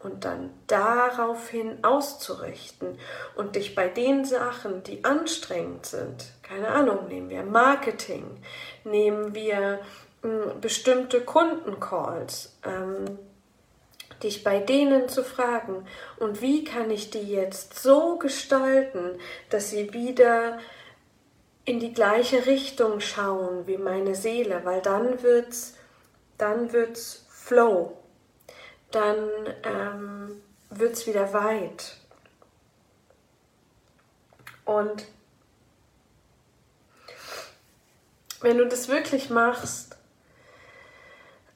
Und 0.00 0.24
dann 0.24 0.50
daraufhin 0.66 1.84
auszurichten 1.84 2.98
und 3.36 3.54
dich 3.54 3.74
bei 3.74 3.86
den 3.86 4.24
Sachen, 4.24 4.82
die 4.82 5.04
anstrengend 5.04 5.84
sind, 5.84 6.32
keine 6.42 6.68
Ahnung, 6.68 7.06
nehmen 7.06 7.28
wir 7.28 7.42
Marketing, 7.42 8.24
nehmen 8.82 9.34
wir 9.34 9.80
hm, 10.22 10.60
bestimmte 10.60 11.20
Kundencalls, 11.20 12.56
ähm, 12.64 13.18
dich 14.20 14.44
bei 14.44 14.58
denen 14.58 15.08
zu 15.08 15.24
fragen, 15.24 15.86
und 16.18 16.40
wie 16.40 16.64
kann 16.64 16.90
ich 16.90 17.10
die 17.10 17.18
jetzt 17.18 17.78
so 17.78 18.18
gestalten, 18.18 19.18
dass 19.48 19.70
sie 19.70 19.92
wieder 19.92 20.58
in 21.64 21.80
die 21.80 21.92
gleiche 21.92 22.46
Richtung 22.46 23.00
schauen 23.00 23.66
wie 23.66 23.78
meine 23.78 24.14
Seele, 24.14 24.62
weil 24.64 24.80
dann 24.80 25.22
wird's, 25.22 25.74
dann 26.38 26.72
wird's 26.72 27.26
Flow, 27.28 27.96
dann 28.90 29.28
ähm, 29.62 30.42
wird's 30.70 31.06
wieder 31.06 31.32
weit. 31.32 31.96
Und 34.64 35.04
wenn 38.40 38.58
du 38.58 38.66
das 38.66 38.88
wirklich 38.88 39.30
machst, 39.30 39.96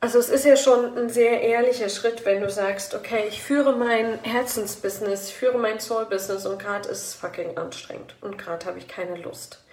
also 0.04 0.18
es 0.18 0.28
ist 0.28 0.44
ja 0.44 0.54
schon 0.54 0.98
ein 0.98 1.08
sehr 1.08 1.40
ehrlicher 1.40 1.88
Schritt, 1.88 2.26
wenn 2.26 2.42
du 2.42 2.50
sagst, 2.50 2.94
okay, 2.94 3.24
ich 3.26 3.42
führe 3.42 3.72
mein 3.72 4.22
Herzensbusiness, 4.22 5.28
ich 5.28 5.34
führe 5.34 5.56
mein 5.56 5.80
Soul-Business 5.80 6.44
und 6.44 6.58
gerade 6.58 6.90
ist 6.90 7.04
es 7.04 7.14
fucking 7.14 7.56
anstrengend 7.56 8.14
und 8.20 8.36
gerade 8.36 8.66
habe 8.66 8.78
ich 8.78 8.86
keine 8.86 9.16
Lust. 9.16 9.64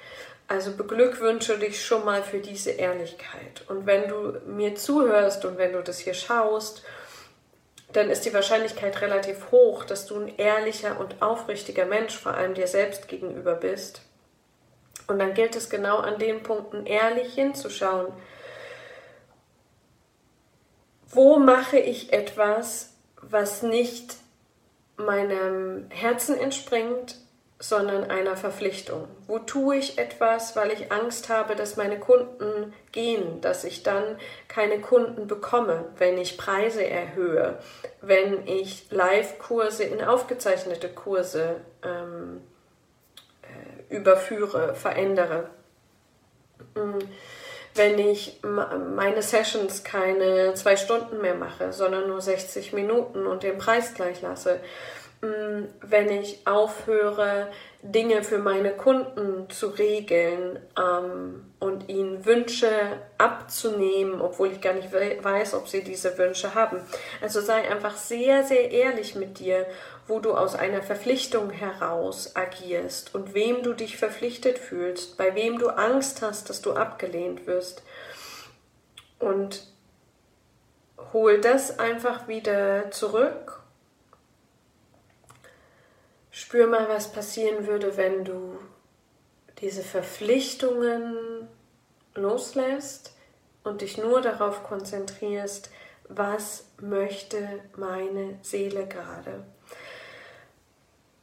Also 0.47 0.71
beglückwünsche 0.71 1.59
dich 1.59 1.85
schon 1.85 2.05
mal 2.05 2.23
für 2.23 2.39
diese 2.39 2.71
Ehrlichkeit. 2.71 3.65
Und 3.67 3.85
wenn 3.85 4.07
du 4.07 4.37
mir 4.47 4.75
zuhörst 4.75 5.43
und 5.43 5.57
wenn 5.57 5.73
du 5.73 5.83
das 5.83 5.99
hier 5.99 6.13
schaust, 6.13 6.81
dann 7.91 8.09
ist 8.09 8.23
die 8.23 8.33
Wahrscheinlichkeit 8.33 9.01
relativ 9.01 9.51
hoch, 9.51 9.83
dass 9.83 10.05
du 10.05 10.17
ein 10.17 10.37
ehrlicher 10.37 10.97
und 10.97 11.21
aufrichtiger 11.21 11.85
Mensch 11.85 12.17
vor 12.17 12.35
allem 12.35 12.53
dir 12.53 12.67
selbst 12.67 13.09
gegenüber 13.09 13.55
bist. 13.55 14.01
Und 15.07 15.19
dann 15.19 15.33
gilt 15.33 15.57
es 15.57 15.69
genau 15.69 15.97
an 15.97 16.19
den 16.19 16.41
Punkten 16.41 16.85
ehrlich 16.85 17.33
hinzuschauen 17.33 18.13
wo 21.13 21.37
mache 21.37 21.77
ich 21.77 22.13
etwas, 22.13 22.93
was 23.21 23.63
nicht 23.63 24.15
meinem 24.97 25.87
Herzen 25.89 26.37
entspringt, 26.37 27.15
sondern 27.59 28.09
einer 28.09 28.35
Verpflichtung? 28.37 29.07
Wo 29.27 29.39
tue 29.39 29.77
ich 29.77 29.97
etwas, 29.97 30.55
weil 30.55 30.71
ich 30.71 30.91
Angst 30.91 31.29
habe, 31.29 31.55
dass 31.55 31.77
meine 31.77 31.99
Kunden 31.99 32.73
gehen, 32.91 33.41
dass 33.41 33.63
ich 33.63 33.83
dann 33.83 34.17
keine 34.47 34.79
Kunden 34.79 35.27
bekomme, 35.27 35.85
wenn 35.97 36.17
ich 36.17 36.37
Preise 36.37 36.85
erhöhe, 36.85 37.59
wenn 38.01 38.47
ich 38.47 38.89
Live-Kurse 38.89 39.83
in 39.83 40.03
aufgezeichnete 40.03 40.89
Kurse 40.89 41.57
ähm, 41.83 42.41
äh, 43.43 43.95
überführe, 43.95 44.73
verändere? 44.73 45.49
Mhm 46.75 46.99
wenn 47.75 47.97
ich 47.99 48.39
meine 48.43 49.21
Sessions 49.21 49.83
keine 49.83 50.53
zwei 50.55 50.75
Stunden 50.75 51.21
mehr 51.21 51.35
mache, 51.35 51.71
sondern 51.71 52.07
nur 52.07 52.21
60 52.21 52.73
Minuten 52.73 53.25
und 53.27 53.43
den 53.43 53.57
Preis 53.57 53.93
gleich 53.93 54.21
lasse. 54.21 54.59
mm, 55.21 55.65
wenn 55.81 56.09
ich 56.09 56.45
aufhöre, 56.45 57.47
Dinge 57.83 58.23
für 58.23 58.37
meine 58.37 58.71
Kunden 58.71 59.49
zu 59.49 59.67
regeln 59.69 60.59
ähm, 60.77 61.51
und 61.59 61.89
ihnen 61.89 62.25
Wünsche 62.25 62.69
abzunehmen, 63.17 64.21
obwohl 64.21 64.51
ich 64.51 64.61
gar 64.61 64.73
nicht 64.73 64.93
weiß, 64.93 65.55
ob 65.55 65.67
sie 65.67 65.83
diese 65.83 66.15
Wünsche 66.17 66.53
haben. 66.53 66.79
Also 67.21 67.41
sei 67.41 67.69
einfach 67.69 67.97
sehr, 67.97 68.43
sehr 68.43 68.69
ehrlich 68.71 69.15
mit 69.15 69.39
dir, 69.39 69.65
wo 70.11 70.19
du 70.19 70.35
aus 70.35 70.53
einer 70.53 70.83
Verpflichtung 70.83 71.49
heraus 71.49 72.35
agierst 72.35 73.15
und 73.15 73.33
wem 73.33 73.63
du 73.63 73.73
dich 73.73 73.97
verpflichtet 73.97 74.59
fühlst, 74.59 75.17
bei 75.17 75.33
wem 75.33 75.57
du 75.57 75.69
Angst 75.69 76.21
hast, 76.21 76.49
dass 76.49 76.61
du 76.61 76.73
abgelehnt 76.73 77.47
wirst. 77.47 77.81
Und 79.17 79.65
hol 81.13 81.41
das 81.41 81.79
einfach 81.79 82.27
wieder 82.27 82.91
zurück 82.91 83.61
Spür 86.31 86.67
mal, 86.67 86.87
was 86.87 87.11
passieren 87.11 87.67
würde, 87.67 87.97
wenn 87.97 88.23
du 88.23 88.57
diese 89.59 89.83
Verpflichtungen 89.83 91.47
loslässt 92.15 93.15
und 93.63 93.81
dich 93.81 93.97
nur 93.97 94.21
darauf 94.21 94.63
konzentrierst, 94.63 95.69
was 96.07 96.65
möchte 96.79 97.59
meine 97.75 98.39
Seele 98.41 98.87
gerade. 98.87 99.43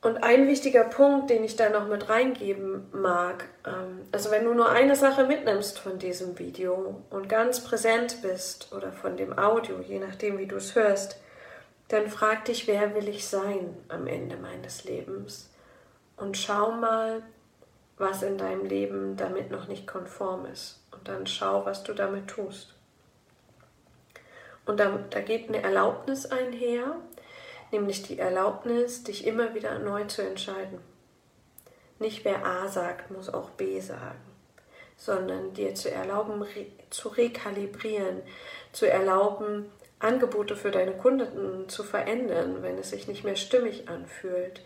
Und 0.01 0.23
ein 0.23 0.47
wichtiger 0.47 0.85
Punkt, 0.85 1.29
den 1.29 1.43
ich 1.43 1.57
da 1.57 1.71
noch 1.71 1.89
mit 1.89 2.09
reingeben 2.09 2.87
mag, 2.93 3.49
ähm, 3.67 4.07
also 4.13 4.31
wenn 4.31 4.45
du 4.45 4.55
nur 4.55 4.71
eine 4.71 4.95
Sache 4.95 5.25
mitnimmst 5.25 5.81
von 5.81 5.99
diesem 5.99 6.39
Video 6.39 7.03
und 7.11 7.29
ganz 7.29 7.65
präsent 7.65 8.23
bist 8.23 8.73
oder 8.73 8.93
von 8.93 9.17
dem 9.17 9.37
Audio, 9.37 9.81
je 9.81 9.99
nachdem 9.99 10.39
wie 10.39 10.47
du 10.47 10.57
es 10.57 10.77
hörst, 10.77 11.21
dann 11.89 12.09
frag 12.09 12.45
dich, 12.45 12.69
wer 12.69 12.95
will 12.95 13.09
ich 13.09 13.27
sein 13.27 13.77
am 13.89 14.07
Ende 14.07 14.37
meines 14.37 14.85
Lebens? 14.85 15.51
Und 16.17 16.37
schau 16.37 16.71
mal, 16.71 17.23
was 17.97 18.23
in 18.23 18.39
deinem 18.39 18.65
Leben 18.65 19.17
damit 19.17 19.51
noch 19.51 19.67
nicht 19.67 19.87
konform 19.87 20.47
ist. 20.47 20.81
Und 20.93 21.09
dann 21.09 21.27
schau, 21.27 21.65
was 21.65 21.83
du 21.83 21.93
damit 21.93 22.29
tust. 22.29 22.75
Und 24.65 24.79
da, 24.79 24.99
da 25.11 25.21
geht 25.21 25.49
eine 25.49 25.63
Erlaubnis 25.63 26.27
einher, 26.27 26.97
nämlich 27.73 28.03
die 28.03 28.19
Erlaubnis, 28.19 29.05
dich 29.05 29.27
immer 29.27 29.55
wieder 29.55 29.79
neu 29.79 30.05
zu 30.05 30.23
entscheiden. 30.23 30.81
Nicht 31.99 32.25
wer 32.25 32.45
A 32.45 32.69
sagt, 32.69 33.11
muss 33.11 33.33
auch 33.33 33.51
B 33.51 33.81
sagen, 33.81 34.21
sondern 34.97 35.53
dir 35.55 35.75
zu 35.75 35.91
erlauben, 35.91 36.43
re 36.43 36.67
zu 36.91 37.09
rekalibrieren, 37.09 38.23
zu 38.73 38.91
erlauben, 38.91 39.67
Angebote 39.99 40.57
für 40.57 40.71
deine 40.71 40.93
Kunden 40.93 41.69
zu 41.69 41.83
verändern, 41.83 42.63
wenn 42.63 42.79
es 42.79 42.91
sich 42.91 43.09
nicht 43.09 43.25
mehr 43.25 43.37
stimmig 43.37 43.89
anfühlt, 43.89 44.63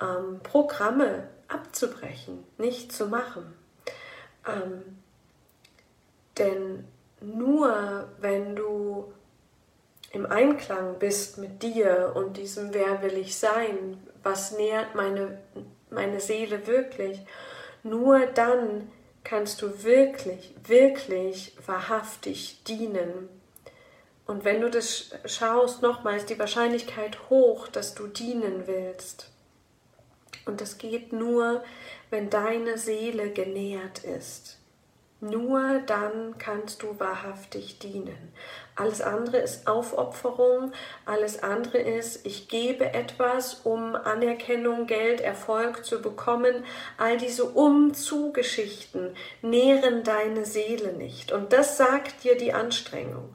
ähm, 0.00 0.40
Programme 0.42 1.28
abzubrechen, 1.48 2.44
nicht 2.58 2.92
zu 2.92 3.06
machen. 3.06 3.54
Ähm, 4.46 4.98
denn 6.38 6.86
nur 7.20 8.08
wenn 8.20 8.54
du 8.54 9.12
im 10.16 10.26
Einklang 10.26 10.98
bist 10.98 11.38
mit 11.38 11.62
dir 11.62 12.12
und 12.14 12.36
diesem 12.36 12.74
Wer 12.74 13.02
will 13.02 13.16
ich 13.18 13.36
sein, 13.36 13.98
was 14.22 14.56
nährt 14.56 14.94
meine, 14.94 15.38
meine 15.90 16.20
Seele 16.20 16.66
wirklich, 16.66 17.20
nur 17.82 18.26
dann 18.26 18.90
kannst 19.22 19.62
du 19.62 19.84
wirklich, 19.84 20.54
wirklich 20.66 21.56
wahrhaftig 21.66 22.64
dienen 22.64 23.28
und 24.26 24.44
wenn 24.44 24.60
du 24.60 24.70
das 24.70 25.10
schaust, 25.24 25.82
nochmals 25.82 26.26
die 26.26 26.38
Wahrscheinlichkeit 26.38 27.30
hoch, 27.30 27.68
dass 27.68 27.94
du 27.94 28.08
dienen 28.08 28.66
willst. 28.66 29.30
Und 30.44 30.60
das 30.60 30.78
geht 30.78 31.12
nur, 31.12 31.64
wenn 32.10 32.28
deine 32.28 32.76
Seele 32.76 33.30
genährt 33.30 34.00
ist. 34.00 34.58
Nur 35.20 35.80
dann 35.86 36.36
kannst 36.38 36.82
du 36.82 36.98
wahrhaftig 36.98 37.78
dienen. 37.78 38.32
Alles 38.76 39.00
andere 39.00 39.38
ist 39.38 39.66
Aufopferung, 39.66 40.72
alles 41.06 41.42
andere 41.42 41.78
ist, 41.78 42.26
ich 42.26 42.48
gebe 42.48 42.92
etwas, 42.92 43.62
um 43.64 43.94
Anerkennung, 43.94 44.86
Geld, 44.86 45.22
Erfolg 45.22 45.84
zu 45.86 46.02
bekommen. 46.02 46.62
All 46.98 47.16
diese 47.16 47.46
Umzugeschichten 47.46 49.16
nähren 49.40 50.04
deine 50.04 50.44
Seele 50.44 50.92
nicht. 50.92 51.32
Und 51.32 51.54
das 51.54 51.78
sagt 51.78 52.22
dir 52.22 52.36
die 52.36 52.52
Anstrengung. 52.52 53.34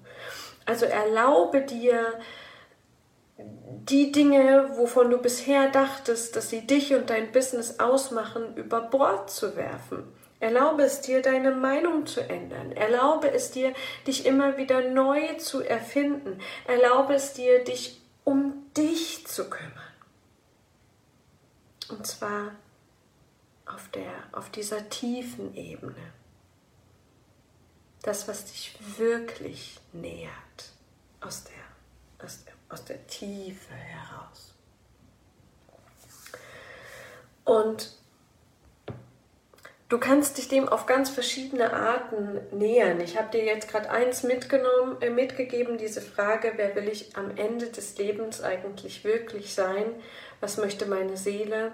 Also 0.68 0.86
erlaube 0.86 1.62
dir, 1.62 2.14
die 3.38 4.12
Dinge, 4.12 4.70
wovon 4.76 5.10
du 5.10 5.18
bisher 5.18 5.70
dachtest, 5.70 6.36
dass 6.36 6.50
sie 6.50 6.68
dich 6.68 6.94
und 6.94 7.10
dein 7.10 7.32
Business 7.32 7.80
ausmachen, 7.80 8.56
über 8.56 8.82
Bord 8.82 9.32
zu 9.32 9.56
werfen. 9.56 10.04
Erlaube 10.42 10.84
es 10.84 11.02
dir, 11.02 11.22
deine 11.22 11.52
Meinung 11.52 12.08
zu 12.08 12.20
ändern. 12.28 12.72
Erlaube 12.72 13.32
es 13.32 13.52
dir, 13.52 13.74
dich 14.08 14.26
immer 14.26 14.58
wieder 14.58 14.90
neu 14.90 15.36
zu 15.36 15.62
erfinden. 15.62 16.40
Erlaube 16.66 17.14
es 17.14 17.34
dir, 17.34 17.64
dich 17.64 18.02
um 18.24 18.66
dich 18.76 19.28
zu 19.28 19.50
kümmern. 19.50 19.72
Und 21.90 22.08
zwar 22.08 22.56
auf, 23.68 23.88
der, 23.90 24.12
auf 24.32 24.50
dieser 24.50 24.90
tiefen 24.90 25.56
Ebene 25.56 26.12
das, 28.02 28.28
was 28.28 28.46
dich 28.46 28.76
wirklich 28.98 29.80
nähert, 29.94 30.32
aus 31.20 31.44
der, 31.44 32.26
aus 32.26 32.44
der, 32.44 32.54
aus 32.70 32.84
der 32.84 33.06
Tiefe 33.06 33.74
heraus. 33.74 34.56
Und 37.46 38.01
du 39.92 39.98
kannst 39.98 40.38
dich 40.38 40.48
dem 40.48 40.70
auf 40.70 40.86
ganz 40.86 41.10
verschiedene 41.10 41.74
Arten 41.74 42.40
nähern. 42.52 43.02
Ich 43.02 43.18
habe 43.18 43.30
dir 43.30 43.44
jetzt 43.44 43.68
gerade 43.68 43.90
eins 43.90 44.24
mitgenommen, 44.24 44.96
äh, 45.02 45.10
mitgegeben, 45.10 45.78
diese 45.78 46.02
Frage, 46.02 46.54
wer 46.56 46.74
will 46.76 46.88
ich 46.88 47.18
am 47.18 47.36
Ende 47.36 47.68
des 47.68 47.98
Lebens 47.98 48.42
eigentlich 48.42 49.04
wirklich 49.04 49.54
sein? 49.54 49.86
Was 50.40 50.56
möchte 50.56 50.86
meine 50.86 51.18
Seele? 51.18 51.74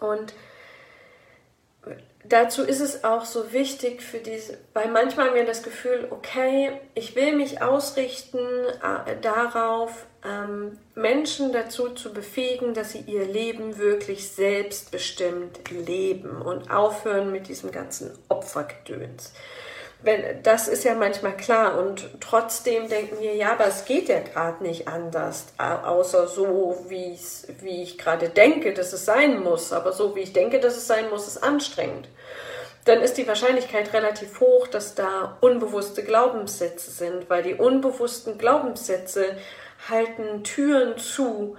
Und 0.00 0.34
dazu 2.28 2.62
ist 2.62 2.80
es 2.80 3.04
auch 3.04 3.24
so 3.24 3.52
wichtig 3.52 4.02
für 4.02 4.18
diese, 4.18 4.58
weil 4.72 4.88
manchmal 4.90 5.28
haben 5.28 5.34
wir 5.34 5.46
das 5.46 5.62
Gefühl, 5.62 6.08
okay, 6.10 6.72
ich 6.94 7.14
will 7.16 7.36
mich 7.36 7.62
ausrichten 7.62 8.38
äh, 8.38 9.16
darauf, 9.20 10.06
ähm, 10.24 10.78
Menschen 10.94 11.52
dazu 11.52 11.90
zu 11.90 12.12
befähigen, 12.12 12.74
dass 12.74 12.92
sie 12.92 13.00
ihr 13.00 13.26
Leben 13.26 13.78
wirklich 13.78 14.28
selbstbestimmt 14.30 15.70
leben 15.70 16.40
und 16.40 16.70
aufhören 16.70 17.30
mit 17.30 17.48
diesem 17.48 17.70
ganzen 17.70 18.16
Opfergedöns 18.28 19.32
wenn, 20.04 20.42
das 20.42 20.68
ist 20.68 20.84
ja 20.84 20.94
manchmal 20.94 21.36
klar 21.36 21.78
und 21.78 22.08
trotzdem 22.20 22.88
denken 22.88 23.20
wir, 23.20 23.34
ja, 23.34 23.52
aber 23.52 23.66
es 23.66 23.84
geht 23.84 24.08
ja 24.08 24.20
gerade 24.20 24.62
nicht 24.62 24.86
anders, 24.86 25.46
außer 25.58 26.28
so, 26.28 26.84
wie 26.88 27.82
ich 27.82 27.98
gerade 27.98 28.28
denke, 28.28 28.74
dass 28.74 28.92
es 28.92 29.04
sein 29.04 29.42
muss. 29.42 29.72
Aber 29.72 29.92
so, 29.92 30.14
wie 30.14 30.20
ich 30.20 30.32
denke, 30.32 30.60
dass 30.60 30.76
es 30.76 30.86
sein 30.86 31.08
muss, 31.10 31.26
ist 31.26 31.42
anstrengend. 31.42 32.08
Dann 32.84 33.00
ist 33.00 33.16
die 33.16 33.26
Wahrscheinlichkeit 33.26 33.94
relativ 33.94 34.40
hoch, 34.40 34.66
dass 34.66 34.94
da 34.94 35.38
unbewusste 35.40 36.02
Glaubenssätze 36.04 36.90
sind, 36.90 37.30
weil 37.30 37.42
die 37.42 37.54
unbewussten 37.54 38.36
Glaubenssätze 38.36 39.36
halten 39.88 40.44
Türen 40.44 40.98
zu, 40.98 41.56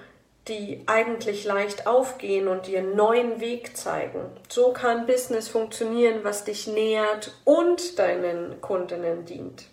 die 0.47 0.83
eigentlich 0.85 1.43
leicht 1.43 1.87
aufgehen 1.87 2.47
und 2.47 2.67
dir 2.67 2.79
einen 2.79 2.95
neuen 2.95 3.39
Weg 3.39 3.75
zeigen. 3.75 4.29
So 4.47 4.73
kann 4.73 5.07
Business 5.07 5.47
funktionieren, 5.47 6.19
was 6.23 6.43
dich 6.43 6.67
nähert 6.67 7.31
und 7.45 7.97
deinen 7.97 8.61
Kundinnen 8.61 9.25
dient. 9.25 9.65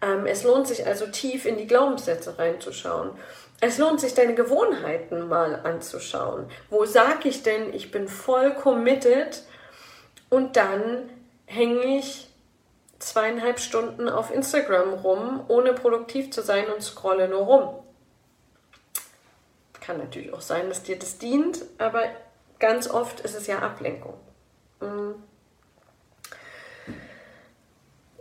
Ähm, 0.00 0.26
es 0.26 0.44
lohnt 0.44 0.68
sich 0.68 0.86
also 0.86 1.08
tief 1.08 1.44
in 1.44 1.56
die 1.56 1.66
Glaubenssätze 1.66 2.38
reinzuschauen. 2.38 3.10
Es 3.60 3.78
lohnt 3.78 4.00
sich, 4.00 4.14
deine 4.14 4.34
Gewohnheiten 4.34 5.28
mal 5.28 5.56
anzuschauen. 5.64 6.46
Wo 6.70 6.84
sage 6.84 7.28
ich 7.28 7.42
denn, 7.42 7.74
ich 7.74 7.90
bin 7.90 8.06
voll 8.06 8.54
committed 8.54 9.42
und 10.30 10.56
dann 10.56 11.10
hänge 11.46 11.98
ich 11.98 12.28
zweieinhalb 13.00 13.58
Stunden 13.58 14.08
auf 14.08 14.32
Instagram 14.32 14.94
rum, 14.94 15.44
ohne 15.48 15.72
produktiv 15.72 16.30
zu 16.30 16.42
sein 16.42 16.66
und 16.72 16.82
scrolle 16.82 17.28
nur 17.28 17.40
rum 17.40 17.74
kann 19.90 19.98
natürlich 19.98 20.32
auch 20.32 20.40
sein, 20.40 20.68
dass 20.68 20.84
dir 20.84 20.96
das 20.96 21.18
dient, 21.18 21.62
aber 21.78 22.04
ganz 22.60 22.88
oft 22.88 23.18
ist 23.20 23.34
es 23.34 23.48
ja 23.48 23.58
Ablenkung. 23.58 24.14
Mhm. 24.80 25.16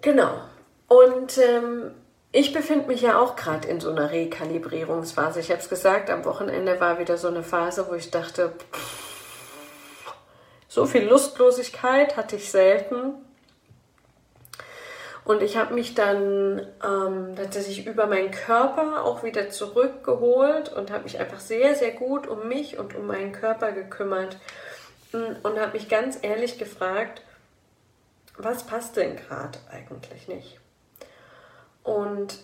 Genau. 0.02 0.42
Und 0.88 1.38
ähm, 1.38 1.92
ich 2.32 2.54
befinde 2.54 2.88
mich 2.88 3.02
ja 3.02 3.20
auch 3.20 3.36
gerade 3.36 3.68
in 3.68 3.80
so 3.80 3.92
einer 3.92 4.10
Rekalibrierungsphase. 4.10 5.42
Ich 5.42 5.52
habe 5.52 5.60
es 5.60 5.70
gesagt, 5.70 6.10
am 6.10 6.26
Wochenende 6.26 6.80
war 6.80 6.98
wieder 6.98 7.18
so 7.18 7.28
eine 7.28 7.44
Phase, 7.44 7.86
wo 7.88 7.94
ich 7.94 8.10
dachte, 8.10 8.52
pff, 8.74 10.14
so 10.68 10.88
viel 10.88 11.04
Lustlosigkeit 11.04 12.18
hatte 12.18 12.38
ich 12.38 12.50
selten. 12.50 13.14
Und 15.26 15.44
ich 15.44 15.58
habe 15.58 15.74
mich 15.74 15.96
dann 15.96 16.66
ähm, 16.84 17.36
tatsächlich 17.36 17.86
über 17.86 18.08
meinen 18.08 18.32
Körper 18.32 19.04
auch 19.04 19.24
wieder 19.24 19.50
zurückgeholt 19.50 20.70
und 20.70 20.92
habe 20.92 21.04
mich 21.04 21.20
einfach 21.20 21.40
sehr, 21.40 21.76
sehr 21.76 21.92
gut 21.92 22.28
um 22.28 22.48
mich 22.48 22.80
und 22.80 22.96
um 22.96 23.06
meinen 23.08 23.32
Körper 23.32 23.72
gekümmert 23.72 24.38
mm, 25.12 25.44
und 25.44 25.60
habe 25.60 25.74
mich 25.74 25.90
ganz 25.90 26.18
ehrlich 26.22 26.58
gefragt, 26.58 27.22
was 28.38 28.66
passt 28.66 28.96
denn 28.96 29.18
gerade 29.18 29.60
eigentlich 29.70 30.28
nicht? 30.28 30.60
Und 31.84 32.40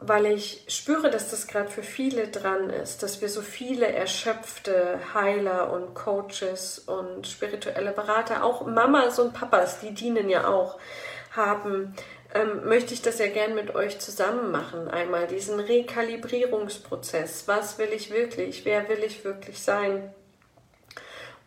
weil 0.00 0.26
ich 0.26 0.64
spüre, 0.68 1.10
dass 1.10 1.30
das 1.30 1.46
gerade 1.46 1.70
für 1.70 1.82
viele 1.82 2.28
dran 2.28 2.70
ist, 2.70 3.02
dass 3.02 3.20
wir 3.20 3.28
so 3.28 3.40
viele 3.40 3.86
erschöpfte 3.86 5.00
Heiler 5.14 5.72
und 5.72 5.94
Coaches 5.94 6.80
und 6.80 7.26
spirituelle 7.26 7.92
Berater, 7.92 8.44
auch 8.44 8.66
Mamas 8.66 9.18
und 9.18 9.32
Papas, 9.32 9.80
die 9.80 9.94
dienen 9.94 10.28
ja 10.28 10.48
auch, 10.48 10.78
haben, 11.32 11.94
ähm, 12.34 12.68
möchte 12.68 12.92
ich 12.92 13.02
das 13.02 13.18
ja 13.18 13.28
gern 13.28 13.54
mit 13.54 13.74
euch 13.74 13.98
zusammen 13.98 14.50
machen. 14.50 14.88
Einmal 14.88 15.26
diesen 15.26 15.60
Rekalibrierungsprozess. 15.60 17.48
Was 17.48 17.78
will 17.78 17.90
ich 17.92 18.10
wirklich? 18.10 18.64
Wer 18.64 18.88
will 18.88 19.02
ich 19.02 19.24
wirklich 19.24 19.62
sein? 19.62 20.12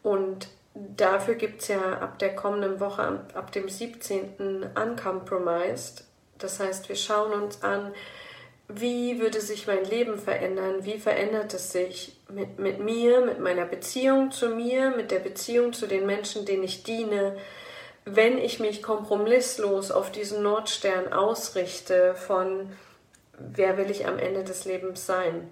Und 0.02 0.48
dafür 0.74 1.36
gibt 1.36 1.62
es 1.62 1.68
ja 1.68 2.00
ab 2.00 2.18
der 2.20 2.36
kommenden 2.36 2.80
Woche, 2.80 3.22
ab 3.34 3.52
dem 3.52 3.70
17. 3.70 4.72
Uncompromised. 4.76 6.06
Das 6.38 6.60
heißt, 6.60 6.90
wir 6.90 6.96
schauen 6.96 7.34
uns 7.34 7.62
an, 7.64 7.94
wie 8.72 9.20
würde 9.20 9.42
sich 9.42 9.66
mein 9.66 9.84
Leben 9.84 10.20
verändern? 10.20 10.86
Wie 10.86 11.00
verändert 11.00 11.56
es 11.56 11.72
sich 11.72 12.16
mit, 12.30 12.60
mit 12.60 12.80
mir, 12.80 13.22
mit 13.22 13.40
meiner 13.40 13.66
Beziehung 13.66 14.32
zu 14.32 14.50
mir, 14.50 14.92
mit 14.92 15.10
der 15.10 15.20
Beziehung 15.20 15.74
zu 15.74 15.88
den 15.88 16.06
Menschen, 16.06 16.46
denen 16.46 16.64
ich 16.64 16.84
diene, 16.84 17.36
wenn 18.06 18.38
ich 18.38 18.60
mich 18.60 18.84
kompromisslos 18.84 19.90
auf 19.90 20.12
diesen 20.12 20.44
Nordstern 20.44 21.12
ausrichte 21.12 22.14
von, 22.14 22.72
wer 23.40 23.76
will 23.78 23.90
ich 23.90 24.06
am 24.06 24.20
Ende 24.20 24.44
des 24.44 24.66
Lebens 24.66 25.04
sein? 25.04 25.50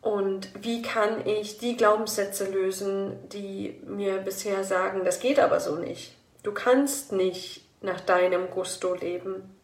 Und 0.00 0.50
wie 0.60 0.82
kann 0.82 1.24
ich 1.24 1.58
die 1.58 1.76
Glaubenssätze 1.76 2.50
lösen, 2.50 3.28
die 3.28 3.80
mir 3.86 4.16
bisher 4.18 4.64
sagen, 4.64 5.04
das 5.04 5.20
geht 5.20 5.38
aber 5.38 5.60
so 5.60 5.76
nicht. 5.76 6.16
Du 6.42 6.50
kannst 6.50 7.12
nicht 7.12 7.64
nach 7.82 8.00
deinem 8.00 8.50
Gusto 8.50 8.94
leben 8.94 9.61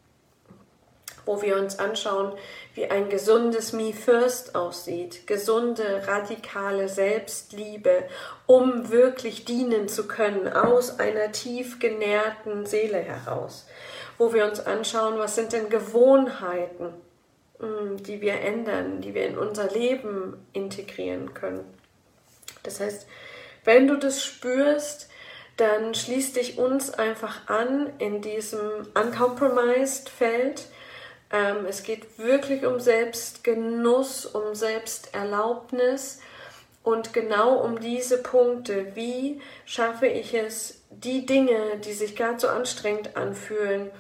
wo 1.29 1.43
wir 1.43 1.59
uns 1.59 1.79
anschauen, 1.79 2.33
wie 2.75 2.87
ein 2.87 3.11
gesundes 3.11 3.75
Me 3.75 3.93
First 3.93 4.55
aussieht, 4.55 5.27
gesunde, 5.27 6.05
radikale 6.07 6.89
Selbstliebe, 6.89 8.05
um 8.47 8.89
wirklich 8.89 9.45
dienen 9.45 9.89
zu 9.89 10.09
können 10.09 10.49
aus 10.49 10.99
einer 10.99 11.31
tief 11.31 11.81
genährten 11.81 12.65
Seele 12.65 12.97
heraus, 12.97 13.67
wo 14.17 14.33
wir 14.33 14.47
uns 14.47 14.61
anschauen, 14.61 15.19
was 15.19 15.35
sind 15.35 15.53
denn 15.53 15.69
Gewohnheiten, 15.69 16.95
hm, 17.61 18.03
die 18.03 18.23
wir 18.23 18.41
ändern, 18.41 19.03
die 19.03 19.13
wir 19.13 19.27
in 19.27 19.37
unser 19.37 19.71
Leben 19.71 20.47
integrieren 20.55 21.35
können. 21.35 21.67
Das 22.63 22.81
heißt, 22.81 23.07
wenn 23.65 23.87
du 23.87 23.97
das 23.97 24.25
spürst, 24.25 25.11
dann 25.59 25.93
schließ 25.93 26.33
dich 26.33 26.57
uns 26.57 26.91
einfach 26.91 27.49
an 27.49 27.93
in 27.99 28.23
diesem 28.23 28.87
uncompromised 28.95 30.09
Feld 30.09 30.69
ähm, 31.31 31.67
es 31.69 31.83
geht 31.83 32.19
wirklich 32.19 32.65
um 32.65 32.81
Selbstgenuss, 32.81 34.27
um 34.27 34.55
Selbsterlaubnis 34.55 36.21
und 36.83 37.13
genau 37.13 37.57
um 37.57 37.81
diese 37.81 38.23
Punkte. 38.23 38.95
Wie 38.95 39.41
schaffe 39.67 40.07
ich 40.07 40.35
es, 40.35 40.83
die 40.91 41.27
Dinge, 41.27 41.77
die 41.85 41.93
sich 41.93 42.17
gerade 42.17 42.41
so 42.41 42.49
anstrengend 42.49 43.17
anfühlen, 43.17 43.91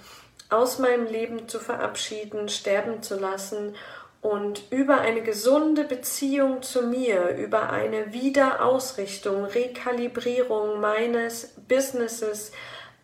aus 0.48 0.78
meinem 0.78 1.06
Leben 1.06 1.48
zu 1.48 1.58
verabschieden, 1.58 2.48
sterben 2.48 3.02
zu 3.02 3.18
lassen 3.18 3.76
und 4.22 4.62
über 4.70 5.00
eine 5.02 5.22
gesunde 5.22 5.84
Beziehung 5.84 6.62
zu 6.62 6.82
mir, 6.82 7.36
über 7.36 7.70
eine 7.70 8.12
Wiederausrichtung, 8.12 9.44
Rekalibrierung 9.44 10.80
meines 10.80 11.54
Businesses 11.68 12.52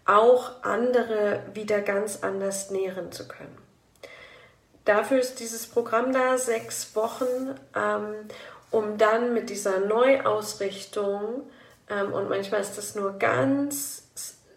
auch 0.06 0.62
andere 0.62 1.42
wieder 1.52 1.80
ganz 1.80 2.22
anders 2.22 2.70
nähren 2.70 3.12
zu 3.12 3.28
können. 3.28 3.63
Dafür 4.84 5.18
ist 5.20 5.40
dieses 5.40 5.66
Programm 5.66 6.12
da, 6.12 6.36
sechs 6.36 6.94
Wochen, 6.94 7.54
ähm, 7.74 8.14
um 8.70 8.98
dann 8.98 9.32
mit 9.32 9.50
dieser 9.50 9.80
Neuausrichtung, 9.80 11.48
ähm, 11.88 12.12
und 12.12 12.28
manchmal 12.28 12.60
ist 12.60 12.76
das 12.76 12.94
nur 12.94 13.18
ganz 13.18 14.02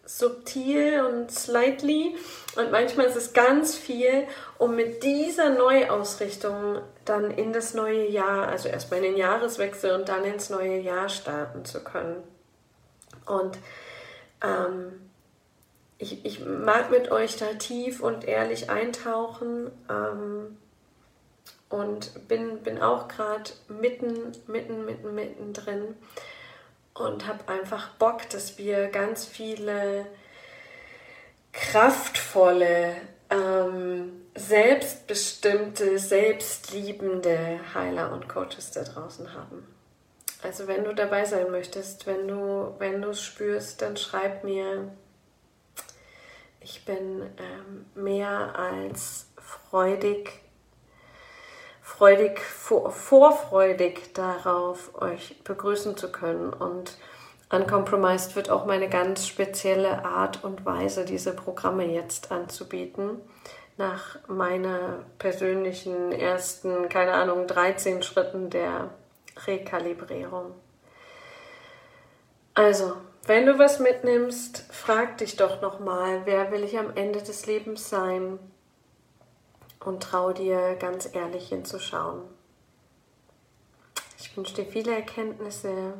subtil 0.05 1.01
und 1.01 1.31
slightly 1.31 2.15
und 2.55 2.71
manchmal 2.71 3.07
ist 3.07 3.17
es 3.17 3.33
ganz 3.33 3.75
viel, 3.75 4.25
um 4.57 4.75
mit 4.75 5.03
dieser 5.03 5.49
Neuausrichtung 5.49 6.79
dann 7.03 7.29
in 7.31 7.51
das 7.51 7.73
neue 7.73 8.07
Jahr, 8.07 8.47
also 8.47 8.69
erstmal 8.69 9.03
in 9.03 9.11
den 9.11 9.17
Jahreswechsel 9.17 9.91
und 9.91 10.07
dann 10.07 10.23
ins 10.23 10.49
neue 10.49 10.79
Jahr 10.79 11.09
starten 11.09 11.65
zu 11.65 11.83
können. 11.83 12.23
Und 13.25 13.57
ähm, 14.41 15.09
ich, 15.99 16.25
ich 16.25 16.45
mag 16.45 16.91
mit 16.91 17.11
euch 17.11 17.37
da 17.37 17.53
tief 17.53 18.01
und 18.01 18.25
ehrlich 18.25 18.69
eintauchen 18.69 19.71
ähm, 19.89 20.57
und 21.69 22.27
bin, 22.27 22.59
bin 22.63 22.81
auch 22.81 23.07
gerade 23.07 23.51
mitten, 23.67 24.31
mitten, 24.47 24.85
mitten, 24.85 25.15
mitten 25.15 25.53
drin 25.53 25.95
und 26.93 27.27
habe 27.27 27.47
einfach 27.47 27.89
Bock, 27.95 28.29
dass 28.29 28.57
wir 28.57 28.87
ganz 28.87 29.25
viele 29.25 30.05
kraftvolle, 31.51 32.95
ähm, 33.29 34.21
selbstbestimmte, 34.35 35.97
selbstliebende 35.97 37.59
Heiler 37.73 38.11
und 38.13 38.29
Coaches 38.29 38.71
da 38.71 38.83
draußen 38.83 39.33
haben. 39.33 39.67
Also 40.43 40.67
wenn 40.67 40.83
du 40.83 40.93
dabei 40.93 41.25
sein 41.25 41.49
möchtest, 41.49 42.05
wenn 42.05 42.27
du 42.27 42.75
wenn 42.77 43.01
du 43.01 43.09
es 43.09 43.23
spürst, 43.23 43.81
dann 43.81 43.97
schreib 43.97 44.43
mir 44.43 44.91
ich 46.69 46.83
bin 46.83 47.21
ähm, 47.37 47.85
mehr 47.95 48.53
als 48.59 49.29
freudig, 49.37 50.41
freudig, 51.81 52.41
vor, 52.41 52.91
vorfreudig 52.91 54.13
darauf, 54.13 55.01
euch 55.01 55.41
begrüßen 55.45 55.95
zu 55.95 56.11
können. 56.11 56.51
Und 56.51 56.97
Uncompromised 57.49 58.35
wird 58.35 58.49
auch 58.49 58.65
meine 58.65 58.89
ganz 58.89 59.25
spezielle 59.25 60.03
Art 60.03 60.43
und 60.43 60.65
Weise, 60.65 61.05
diese 61.05 61.33
Programme 61.33 61.85
jetzt 61.85 62.33
anzubieten. 62.33 63.21
Nach 63.77 64.17
meiner 64.27 65.05
persönlichen 65.19 66.11
ersten, 66.11 66.89
keine 66.89 67.13
Ahnung, 67.13 67.47
13 67.47 68.03
Schritten 68.03 68.49
der 68.49 68.89
Rekalibrierung. 69.45 70.53
Also, 72.53 72.97
wenn 73.25 73.45
du 73.45 73.59
was 73.59 73.79
mitnimmst, 73.79 74.65
frag 74.71 75.17
dich 75.17 75.35
doch 75.35 75.61
nochmal, 75.61 76.21
wer 76.25 76.51
will 76.51 76.63
ich 76.63 76.77
am 76.77 76.95
Ende 76.95 77.21
des 77.21 77.45
Lebens 77.45 77.89
sein? 77.89 78.39
Und 79.83 80.03
trau 80.03 80.33
dir 80.33 80.75
ganz 80.75 81.09
ehrlich 81.13 81.49
hinzuschauen. 81.49 82.23
Ich 84.17 84.35
wünsche 84.35 84.55
dir 84.55 84.65
viele 84.65 84.93
Erkenntnisse 84.93 85.93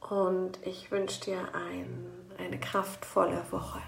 und 0.00 0.58
ich 0.64 0.90
wünsche 0.90 1.20
dir 1.22 1.38
ein, 1.54 2.06
eine 2.38 2.60
kraftvolle 2.60 3.42
Woche. 3.50 3.82